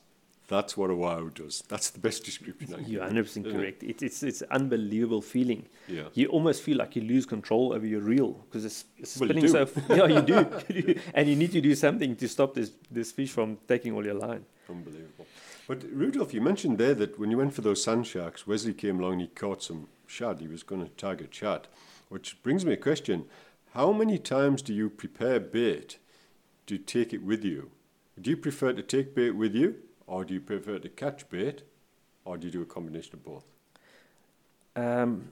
That's 0.51 0.77
what 0.77 0.91
a 0.91 0.97
wahoo 0.97 1.31
does. 1.31 1.63
That's 1.69 1.91
the 1.91 2.01
best 2.01 2.25
description. 2.25 2.75
I 2.75 2.81
You're 2.81 3.05
100% 3.05 3.53
correct. 3.53 3.85
It, 3.85 4.03
it's 4.03 4.21
it's 4.25 4.43
unbelievable 4.43 5.23
feeling. 5.23 5.69
Yeah. 5.87 6.09
You 6.15 6.27
almost 6.27 6.63
feel 6.63 6.77
like 6.77 6.97
you 6.97 7.03
lose 7.03 7.25
control 7.25 7.73
over 7.73 7.87
your 7.87 8.01
reel 8.01 8.33
because 8.33 8.65
it's, 8.65 8.85
it's 8.99 9.13
spinning 9.13 9.53
well, 9.53 9.69
so. 9.69 9.83
yeah, 9.95 10.07
you 10.17 10.23
do. 10.23 11.01
and 11.15 11.29
you 11.29 11.37
need 11.37 11.53
to 11.53 11.61
do 11.61 11.77
something 11.77 12.17
to 12.17 12.29
stop 12.29 12.55
this 12.55 12.73
this 12.91 13.13
fish 13.13 13.31
from 13.31 13.59
taking 13.69 13.93
all 13.93 14.05
your 14.05 14.15
line. 14.15 14.45
Unbelievable. 14.69 15.27
But 15.69 15.85
Rudolph, 15.93 16.35
you 16.35 16.41
mentioned 16.41 16.79
there 16.79 16.95
that 16.95 17.17
when 17.17 17.31
you 17.31 17.39
went 17.39 17.55
for 17.55 17.61
those 17.61 17.85
sand 17.85 18.09
sharks, 18.09 18.45
Wesley 18.45 18.75
came 18.75 18.99
along 18.99 19.13
and 19.13 19.21
he 19.21 19.29
caught 19.29 19.63
some 19.63 19.87
shad. 20.09 20.41
He 20.41 20.49
was 20.49 20.65
going 20.65 20.83
to 20.83 20.91
target 20.97 21.33
shad. 21.33 21.69
Which 22.09 22.43
brings 22.43 22.67
me 22.67 22.73
a 22.73 22.77
question. 22.77 23.27
How 23.75 23.93
many 23.93 24.19
times 24.19 24.63
do 24.63 24.75
you 24.75 24.91
prepare 24.91 25.39
bait 25.39 25.99
to 26.67 26.77
take 26.77 27.13
it 27.13 27.23
with 27.23 27.45
you? 27.45 27.71
Do 28.21 28.31
you 28.31 28.37
prefer 28.37 28.73
to 28.73 28.83
take 28.83 29.15
bait 29.15 29.31
with 29.31 29.55
you, 29.55 29.77
or 30.11 30.25
do 30.25 30.35
you 30.35 30.41
prefer 30.41 30.77
to 30.81 30.89
catch 30.89 31.29
bait, 31.31 31.63
or 32.25 32.37
do 32.37 32.49
you 32.49 32.53
do 32.53 32.63
a 32.63 32.67
combination 32.67 33.15
of 33.15 33.25
both? 33.25 33.45
Um, 34.75 35.31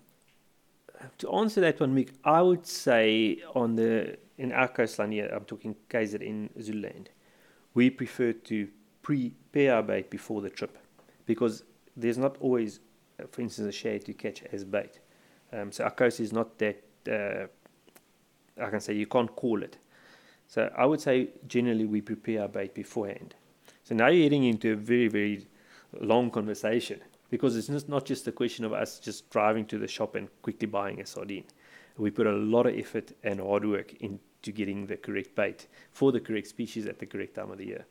to 1.18 1.30
answer 1.32 1.60
that 1.60 1.80
one, 1.80 1.94
Mick, 1.96 2.10
I 2.24 2.40
would 2.40 2.64
say 2.64 3.42
on 3.56 3.74
the 3.74 4.16
in 4.38 4.52
our 4.52 4.68
coastline 4.68 5.10
here, 5.10 5.28
I'm 5.32 5.44
talking 5.44 5.74
KZN 5.90 6.50
Zululand, 6.62 7.10
we 7.74 7.90
prefer 7.90 8.32
to 8.32 8.68
prepare 9.02 9.74
our 9.74 9.82
bait 9.82 10.10
before 10.10 10.40
the 10.42 10.50
trip 10.50 10.78
because 11.26 11.64
there's 11.96 12.18
not 12.18 12.36
always, 12.38 12.78
uh, 13.20 13.24
for 13.32 13.42
instance, 13.42 13.68
a 13.68 13.72
shad 13.72 14.04
to 14.04 14.14
catch 14.14 14.44
as 14.52 14.64
bait. 14.64 15.00
Um, 15.52 15.72
so 15.72 15.84
our 15.84 15.90
coast 15.90 16.20
is 16.20 16.32
not 16.32 16.56
that, 16.58 16.84
uh, 17.10 17.48
I 18.62 18.70
can 18.70 18.80
say 18.80 18.94
you 18.94 19.06
can't 19.06 19.34
call 19.34 19.64
it. 19.64 19.76
So 20.46 20.72
I 20.76 20.86
would 20.86 21.00
say 21.00 21.30
generally 21.48 21.84
we 21.84 22.00
prepare 22.00 22.42
our 22.42 22.48
bait 22.48 22.74
beforehand. 22.74 23.34
So 23.88 23.94
now 23.94 24.08
you're 24.08 24.24
heading 24.24 24.44
into 24.44 24.72
a 24.72 24.76
very, 24.76 25.08
very 25.08 25.46
long 25.98 26.30
conversation 26.30 27.00
because 27.30 27.56
it's 27.56 27.88
not 27.88 28.04
just 28.04 28.28
a 28.28 28.32
question 28.32 28.66
of 28.66 28.74
us 28.74 28.98
just 28.98 29.30
driving 29.30 29.64
to 29.64 29.78
the 29.78 29.88
shop 29.88 30.14
and 30.14 30.28
quickly 30.42 30.66
buying 30.66 31.00
a 31.00 31.06
sardine. 31.06 31.44
We 31.96 32.10
put 32.10 32.26
a 32.26 32.32
lot 32.32 32.66
of 32.66 32.78
effort 32.78 33.12
and 33.24 33.40
hard 33.40 33.64
work 33.64 33.94
into 33.94 34.52
getting 34.52 34.88
the 34.88 34.98
correct 34.98 35.34
bait 35.34 35.68
for 35.90 36.12
the 36.12 36.20
correct 36.20 36.48
species 36.48 36.84
at 36.84 36.98
the 36.98 37.06
correct 37.06 37.36
time 37.36 37.50
of 37.50 37.56
the 37.56 37.64
year. 37.64 37.86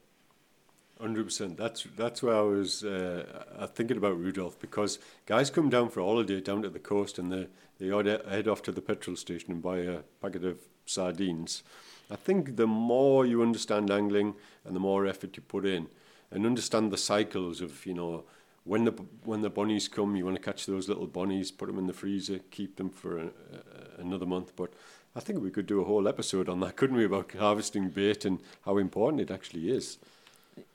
Hundred 1.01 1.23
percent. 1.23 1.57
That's 1.57 1.87
that's 1.95 2.21
where 2.21 2.35
I 2.35 2.41
was 2.41 2.83
uh, 2.83 3.67
thinking 3.73 3.97
about 3.97 4.19
Rudolph 4.19 4.59
because 4.59 4.99
guys 5.25 5.49
come 5.49 5.71
down 5.71 5.89
for 5.89 6.01
a 6.01 6.05
holiday 6.05 6.41
down 6.41 6.61
to 6.61 6.69
the 6.69 6.77
coast 6.77 7.17
and 7.17 7.31
they 7.31 7.47
they 7.79 7.87
head 7.87 8.47
off 8.47 8.61
to 8.63 8.71
the 8.71 8.81
petrol 8.83 9.15
station 9.15 9.51
and 9.51 9.63
buy 9.63 9.79
a 9.79 10.01
packet 10.21 10.45
of 10.45 10.59
sardines. 10.85 11.63
I 12.09 12.15
think 12.15 12.55
the 12.55 12.67
more 12.67 13.25
you 13.25 13.41
understand 13.41 13.91
angling 13.91 14.35
and 14.65 14.75
the 14.75 14.79
more 14.79 15.05
effort 15.05 15.35
you 15.35 15.43
put 15.43 15.65
in 15.65 15.87
and 16.31 16.45
understand 16.45 16.91
the 16.91 16.97
cycles 16.97 17.61
of 17.61 17.85
you 17.85 17.93
know 17.93 18.23
when 18.67 18.83
the 18.83 18.91
when 19.23 19.41
the 19.41 19.49
bonnies 19.49 19.87
come, 19.87 20.15
you 20.15 20.25
want 20.25 20.35
to 20.35 20.41
catch 20.41 20.65
those 20.65 20.89
little 20.89 21.07
bonnies, 21.07 21.51
put 21.51 21.67
them 21.67 21.77
in 21.77 21.87
the 21.87 21.93
freezer, 21.93 22.39
keep 22.51 22.75
them 22.75 22.89
for 22.89 23.17
a, 23.17 23.25
a, 23.25 24.01
another 24.01 24.25
month. 24.25 24.55
But 24.55 24.73
I 25.15 25.21
think 25.21 25.41
we 25.41 25.49
could 25.49 25.65
do 25.65 25.81
a 25.81 25.85
whole 25.85 26.07
episode 26.07 26.49
on 26.49 26.59
that, 26.59 26.75
couldn't 26.75 26.97
we, 26.97 27.05
about 27.05 27.31
harvesting 27.31 27.89
bait 27.89 28.25
and 28.25 28.39
how 28.65 28.77
important 28.77 29.21
it 29.21 29.31
actually 29.31 29.71
is. 29.71 29.97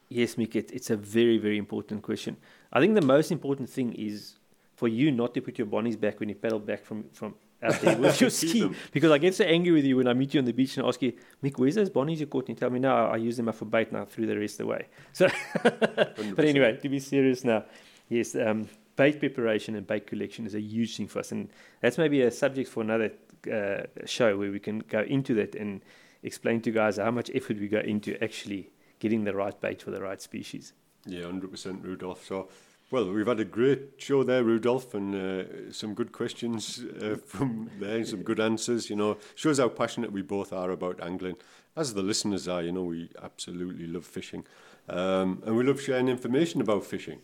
Yes, 0.09 0.35
Mick, 0.35 0.57
it, 0.57 0.71
it's 0.73 0.91
a 0.91 0.97
very, 0.97 1.39
very 1.39 1.59
important 1.59 2.03
question. 2.03 2.37
I 2.73 2.81
think 2.81 2.95
the 2.95 3.03
most 3.03 3.31
important 3.31 3.69
thing 3.69 3.93
is 3.93 4.35
for 4.75 4.89
you 4.89 5.13
not 5.13 5.35
to 5.35 5.41
put 5.41 5.59
your 5.59 5.67
bonnies 5.67 5.97
back 5.97 6.19
when 6.19 6.29
you 6.29 6.35
paddle 6.35 6.59
back 6.59 6.85
from, 6.85 7.05
from 7.13 7.35
out 7.63 7.81
there 7.81 7.97
with 7.97 8.21
your 8.21 8.31
ski. 8.31 8.71
Because 8.93 9.11
I 9.11 9.19
get 9.19 9.35
so 9.35 9.45
angry 9.45 9.73
with 9.73 9.85
you 9.85 9.97
when 9.97 10.09
I 10.09 10.15
meet 10.15 10.35
you 10.35 10.41
on 10.41 10.45
the 10.45 10.53
beach 10.53 10.77
and 10.77 10.87
ask 10.87 11.01
you, 11.03 11.13
Mick, 11.43 11.59
where's 11.59 11.75
those 11.75 11.91
bonnies 11.91 12.21
you 12.21 12.27
caught? 12.27 12.49
And 12.49 12.57
you 12.57 12.61
tell 12.61 12.71
me, 12.71 12.79
no, 12.79 12.95
I 12.95 13.17
use 13.17 13.37
them 13.37 13.51
for 13.53 13.65
bait 13.65 13.93
now 13.93 14.05
through 14.05 14.27
the 14.27 14.39
rest 14.39 14.55
of 14.55 14.67
the 14.67 14.67
way. 14.67 14.87
So, 15.13 15.29
but 15.63 16.45
anyway, 16.45 16.79
to 16.83 16.89
be 16.89 16.99
serious 16.99 17.45
now, 17.45 17.65
yes, 18.09 18.35
um, 18.35 18.69
bait 18.97 19.19
preparation 19.19 19.77
and 19.77 19.87
bait 19.87 20.07
collection 20.07 20.47
is 20.47 20.55
a 20.55 20.61
huge 20.61 20.97
thing 20.97 21.09
for 21.09 21.21
us. 21.21 21.33
And 21.33 21.51
that's 21.81 21.99
maybe 21.99 22.23
a 22.23 22.31
subject 22.31 22.69
for 22.69 22.83
another 22.83 23.13
uh, 23.53 23.83
show 24.07 24.37
where 24.37 24.51
we 24.51 24.59
can 24.59 24.81
go 24.81 25.01
into 25.01 25.35
that 25.35 25.55
and 25.55 25.83
explain 26.23 26.61
to 26.63 26.71
guys 26.71 26.97
how 26.99 27.11
much 27.11 27.31
effort 27.35 27.59
we 27.59 27.69
go 27.69 27.81
into 27.81 28.23
actually– 28.23 28.71
getting 29.03 29.25
the 29.25 29.35
right 29.35 29.61
bait 29.61 29.83
for 29.83 29.91
the 29.91 30.01
right 30.01 30.23
species. 30.23 30.75
Yeah, 31.07 31.23
100% 31.23 31.83
Rudolph. 31.83 32.25
So, 32.25 32.49
well, 32.93 33.11
we've 33.11 33.27
had 33.27 33.41
a 33.41 33.45
great 33.47 33.95
show 33.97 34.23
there, 34.23 34.45
Rudolph, 34.45 34.93
and 34.93 35.15
uh, 35.15 35.73
some 35.73 35.95
good 35.95 36.13
questions 36.13 36.85
uh, 37.03 37.17
from 37.27 37.71
there, 37.81 38.05
some 38.05 38.23
good 38.23 38.39
answers. 38.39 38.91
You 38.91 38.97
know, 38.97 39.17
shows 39.35 39.59
how 39.59 39.71
passionate 39.71 40.13
we 40.13 40.21
both 40.21 40.53
are 40.53 40.71
about 40.71 41.03
angling. 41.03 41.37
As 41.75 41.95
the 41.95 42.03
listeners 42.03 42.49
are, 42.49 42.63
you 42.63 42.71
know, 42.71 42.83
we 42.83 43.09
absolutely 43.23 43.87
love 43.87 44.05
fishing. 44.05 44.45
Um, 44.91 45.43
and 45.47 45.57
we 45.57 45.65
love 45.65 45.81
sharing 45.81 46.09
information 46.09 46.61
about 46.61 46.85
fishing. 46.85 47.21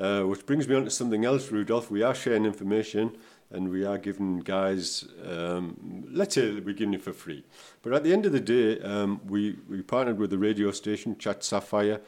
Uh, 0.00 0.22
which 0.22 0.46
brings 0.46 0.68
me 0.68 0.76
on 0.76 0.84
to 0.84 0.90
something 0.90 1.24
else, 1.24 1.50
Rudolph. 1.50 1.90
We 1.90 2.04
are 2.04 2.14
sharing 2.14 2.44
information 2.44 3.18
and 3.50 3.70
we 3.70 3.84
are 3.84 3.98
giving 3.98 4.38
guys, 4.38 5.04
um, 5.26 6.06
let's 6.12 6.36
say 6.36 6.60
we're 6.60 6.74
giving 6.74 6.94
it 6.94 7.02
for 7.02 7.12
free. 7.12 7.42
But 7.82 7.92
at 7.92 8.04
the 8.04 8.12
end 8.12 8.24
of 8.24 8.30
the 8.30 8.38
day, 8.38 8.78
um, 8.82 9.20
we, 9.26 9.56
we 9.68 9.82
partnered 9.82 10.18
with 10.20 10.30
the 10.30 10.38
radio 10.38 10.70
station, 10.70 11.18
Chat 11.18 11.42
Sapphire, 11.42 12.00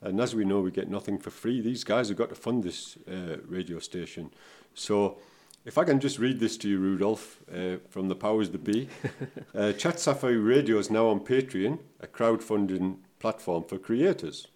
and 0.00 0.20
as 0.20 0.34
we 0.34 0.44
know, 0.44 0.60
we 0.60 0.70
get 0.70 0.88
nothing 0.88 1.18
for 1.18 1.30
free. 1.30 1.60
These 1.60 1.84
guys 1.84 2.08
have 2.08 2.18
got 2.18 2.28
to 2.28 2.34
fund 2.34 2.62
this 2.62 2.96
uh, 3.10 3.38
radio 3.46 3.78
station. 3.78 4.30
So 4.74 5.18
if 5.64 5.76
I 5.76 5.84
can 5.84 6.00
just 6.00 6.18
read 6.18 6.40
this 6.40 6.56
to 6.58 6.68
you, 6.68 6.78
Rudolph, 6.78 7.40
uh, 7.52 7.76
from 7.88 8.08
the 8.08 8.14
powers 8.14 8.50
that 8.50 8.64
be. 8.64 8.88
uh, 9.54 9.72
Chat 9.72 10.00
Sapphire 10.00 10.38
Radio 10.38 10.78
is 10.78 10.90
now 10.90 11.08
on 11.08 11.20
Patreon, 11.20 11.78
a 12.00 12.06
crowdfunding 12.06 12.98
platform 13.18 13.64
for 13.64 13.78
creators. 13.78 14.46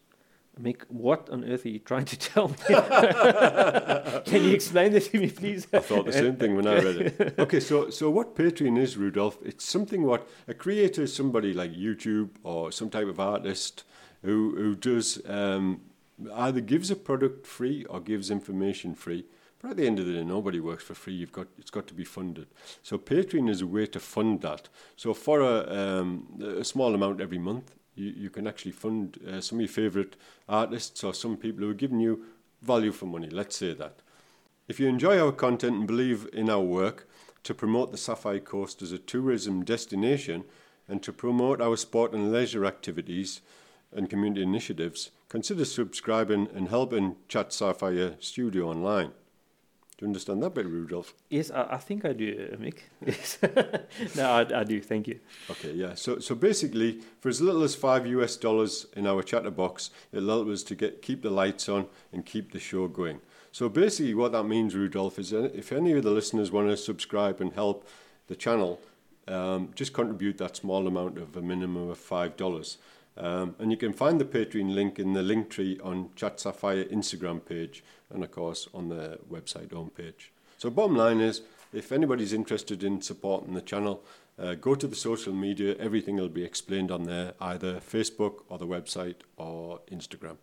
Mick, 0.61 0.83
what 0.89 1.31
on 1.31 1.45
earth 1.45 1.65
are 1.65 1.71
you 1.71 1.79
trying 1.79 2.05
to 2.05 2.19
tell 2.19 2.49
me? 2.49 2.57
Can 4.27 4.45
you 4.45 4.53
explain 4.53 4.93
this 4.93 5.09
to 5.09 5.19
me, 5.19 5.31
please? 5.31 5.67
I 5.73 5.79
thought 5.79 6.05
the 6.05 6.13
same 6.13 6.37
thing 6.37 6.57
when 6.57 6.67
I 6.67 6.75
read 6.75 6.97
it. 6.97 7.35
Okay, 7.39 7.59
so 7.59 7.89
so 7.89 8.11
what 8.11 8.37
Patreon 8.37 8.79
is, 8.79 8.99
Rudolph? 8.99 9.39
It's 9.43 9.65
something 9.65 10.03
what 10.03 10.29
a 10.47 10.55
creator 10.55 11.05
is 11.05 11.15
somebody 11.15 11.55
like 11.55 11.73
YouTube 11.73 12.31
or 12.43 12.71
some 12.71 12.91
type 12.91 13.09
of 13.09 13.19
artist 13.19 13.85
who 14.23 14.55
who 14.57 14.75
does 14.75 15.21
um, 15.27 15.81
either 16.35 16.61
gives 16.61 16.91
a 16.91 16.97
product 16.97 17.47
free 17.47 17.85
or 17.85 18.01
gives 18.01 18.31
information 18.31 18.95
free. 18.95 19.25
But 19.61 19.73
at 19.73 19.77
the 19.77 19.87
end 19.87 20.01
of 20.01 20.07
the 20.07 20.15
day, 20.15 20.25
nobody 20.25 20.59
works 20.59 20.83
for 20.83 20.95
free. 20.95 21.15
You've 21.15 21.33
got 21.33 21.47
it's 21.59 21.71
got 21.71 21.87
to 21.87 21.95
be 21.95 22.05
funded. 22.05 22.49
So 22.83 22.99
Patreon 22.99 23.49
is 23.49 23.61
a 23.61 23.67
way 23.67 23.87
to 23.87 24.01
fund 24.01 24.41
that. 24.43 24.69
So 24.97 25.15
for 25.15 25.41
a, 25.41 25.73
um, 25.73 26.27
a 26.59 26.65
small 26.65 26.95
amount 26.95 27.21
every 27.21 27.39
month, 27.39 27.75
you, 27.95 28.13
you 28.17 28.31
can 28.31 28.47
actually 28.47 28.73
fund 28.73 29.19
uh, 29.29 29.41
some 29.41 29.59
of 29.59 29.63
your 29.63 29.69
favourite 29.69 30.17
artists 30.49 31.05
or 31.05 31.15
some 31.15 31.37
people 31.37 31.65
who 31.65 31.71
are 31.71 31.75
giving 31.75 32.01
you 32.01 32.25
value 32.61 32.93
for 32.93 33.07
money, 33.07 33.29
let's 33.29 33.57
say 33.57 33.75
that. 33.75 34.01
If 34.69 34.79
you 34.81 34.89
enjoy 34.89 35.19
our 35.21 35.33
content 35.33 35.77
and 35.77 35.87
believe 35.87 36.29
in 36.33 36.49
our 36.49 36.61
work 36.61 37.09
to 37.43 37.55
promote 37.55 37.91
the 37.91 37.99
Sapphire 37.99 38.39
Coast 38.39 38.81
as 38.83 38.93
a 38.93 38.99
tourism 38.99 39.65
destination 39.65 40.45
and 40.89 41.03
to 41.03 41.13
promote 41.13 41.61
our 41.61 41.77
sport 41.77 42.13
and 42.13 42.33
leisure 42.33 42.65
activities 42.65 43.41
and 43.95 44.09
community 44.11 44.43
initiatives, 44.43 45.11
consider 45.29 45.65
subscribing 45.65 46.49
and 46.55 46.69
helping 46.69 47.17
Chat 47.29 47.53
Sapphire 47.53 48.17
Studio 48.21 48.69
online 48.71 49.13
Do 49.99 50.07
you 50.07 50.09
understand 50.09 50.43
that 50.43 50.55
bit, 50.55 50.67
Rudolph? 50.67 51.15
Yes, 51.29 51.51
I, 51.51 51.63
I 51.73 51.77
think 51.77 52.05
I 52.05 52.13
do, 52.13 52.49
uh, 52.53 52.57
Mick. 52.57 52.79
Yes. 53.07 53.39
no, 54.17 54.31
I, 54.31 54.61
I 54.61 54.65
do. 54.65 54.81
Thank 54.81 55.07
you. 55.09 55.21
Okay, 55.51 55.73
yeah. 55.73 55.95
So, 55.95 56.19
so 56.19 56.35
basically, 56.35 57.01
for 57.21 57.29
as 57.29 57.41
little 57.41 57.63
as 57.63 57.75
five 57.75 58.07
US 58.07 58.37
dollars 58.37 58.87
in 58.97 59.07
our 59.07 59.23
chatterbox, 59.23 59.91
it 60.13 60.19
allows 60.19 60.49
us 60.49 60.63
to 60.65 60.75
get 60.75 61.03
keep 61.03 61.23
the 61.23 61.31
lights 61.31 61.69
on 61.69 61.87
and 62.13 62.27
keep 62.27 62.53
the 62.53 62.59
show 62.61 62.89
going. 62.89 63.21
So 63.53 63.69
basically, 63.69 64.15
what 64.15 64.33
that 64.33 64.45
means, 64.45 64.75
Rudolph, 64.75 65.19
is 65.19 65.33
if 65.33 65.73
any 65.73 65.93
of 65.93 66.03
the 66.03 66.11
listeners 66.11 66.51
want 66.51 66.69
to 66.69 66.77
subscribe 66.77 67.41
and 67.41 67.53
help 67.53 67.87
the 68.27 68.35
channel, 68.35 68.81
um, 69.29 69.71
just 69.75 69.93
contribute 69.93 70.39
that 70.39 70.57
small 70.57 70.87
amount 70.87 71.19
of 71.19 71.37
a 71.37 71.43
minimum 71.43 71.91
of 71.91 71.99
five 71.99 72.37
dollars. 72.37 72.79
Um, 73.17 73.55
and 73.59 73.71
you 73.71 73.77
can 73.77 73.93
find 73.93 74.21
the 74.21 74.25
Patreon 74.25 74.75
link 74.75 74.99
in 74.99 75.13
the 75.13 75.23
link 75.23 75.51
tree 75.51 75.79
on 75.83 76.11
Chat 76.17 76.41
Sapphire 76.41 76.85
Instagram 76.85 77.45
page 77.45 77.85
and, 78.11 78.25
of 78.25 78.31
course, 78.31 78.69
on 78.73 78.89
the 78.89 79.19
website 79.31 79.69
homepage. 79.69 80.31
So, 80.59 80.71
bottom 80.71 80.97
line 80.97 81.21
is 81.21 81.43
if 81.73 81.93
anybody's 81.93 82.33
interested 82.33 82.83
in 82.83 83.03
supporting 83.03 83.55
the 83.55 83.61
channel, 83.61 84.03
uh, 84.39 84.55
go 84.55 84.75
to 84.75 84.87
the 84.87 84.97
social 84.97 85.33
media. 85.33 85.77
Everything 85.79 86.17
will 86.17 86.29
be 86.29 86.45
explained 86.45 86.91
on 86.91 87.05
there, 87.05 87.35
either 87.41 87.81
Facebook 87.81 88.43
or 88.49 88.59
the 88.59 88.67
website 88.67 89.17
or 89.37 89.81
Instagram. 89.91 90.37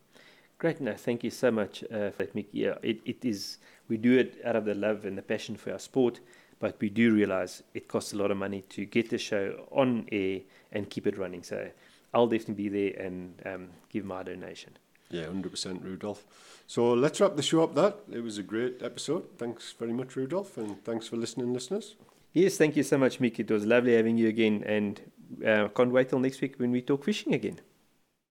Great, 0.58 0.77
thank 0.99 1.23
you 1.23 1.29
so 1.29 1.51
much 1.51 1.84
uh, 1.86 2.12
for 2.12 2.25
that. 2.25 2.45
Yeah, 2.51 2.75
it, 2.84 2.99
it 3.05 3.23
is, 3.23 3.58
we 3.88 3.97
do 3.97 4.17
it 4.17 4.41
out 4.43 4.55
of 4.55 4.65
the 4.65 4.75
love 4.75 5.05
and 5.05 5.17
the 5.17 5.21
passion 5.21 5.55
for 5.55 5.71
our 5.71 5.79
sport, 5.79 6.19
but 6.60 6.75
we 6.82 6.89
do 6.89 7.13
realize 7.13 7.63
it 7.73 7.88
costs 7.88 8.12
a 8.12 8.17
lot 8.17 8.29
of 8.29 8.38
money 8.38 8.63
to 8.69 8.86
get 8.86 9.10
the 9.10 9.17
show 9.17 9.67
on 9.71 10.05
air 10.12 10.41
and 10.71 10.89
keep 10.89 11.08
it 11.08 11.17
running. 11.17 11.43
So 11.43 11.69
I'll 12.13 12.27
definitely 12.27 12.69
be 12.69 12.69
there 12.69 13.05
and 13.05 13.41
um, 13.45 13.69
give 13.89 14.05
my 14.05 14.23
donation. 14.23 14.77
Yeah, 15.09 15.25
100% 15.25 15.83
Rudolph. 15.83 16.25
So 16.67 16.93
let's 16.93 17.19
wrap 17.19 17.35
the 17.35 17.41
show 17.41 17.63
up 17.63 17.73
that. 17.75 17.99
It 18.11 18.21
was 18.21 18.37
a 18.37 18.43
great 18.43 18.81
episode. 18.83 19.25
Thanks 19.37 19.73
very 19.77 19.93
much, 19.93 20.15
Rudolph, 20.15 20.57
and 20.57 20.83
thanks 20.85 21.07
for 21.07 21.17
listening, 21.17 21.51
listeners. 21.51 21.95
Yes, 22.33 22.57
thank 22.57 22.75
you 22.75 22.83
so 22.83 22.97
much, 22.97 23.19
Mick. 23.19 23.39
It 23.39 23.49
was 23.49 23.65
lovely 23.65 23.95
having 23.95 24.17
you 24.17 24.27
again, 24.27 24.63
and 24.67 25.01
uh, 25.45 25.67
can't 25.69 25.91
wait 25.91 26.09
till 26.09 26.19
next 26.19 26.41
week 26.41 26.55
when 26.57 26.71
we 26.71 26.81
talk 26.81 27.03
fishing 27.03 27.33
again. 27.33 27.59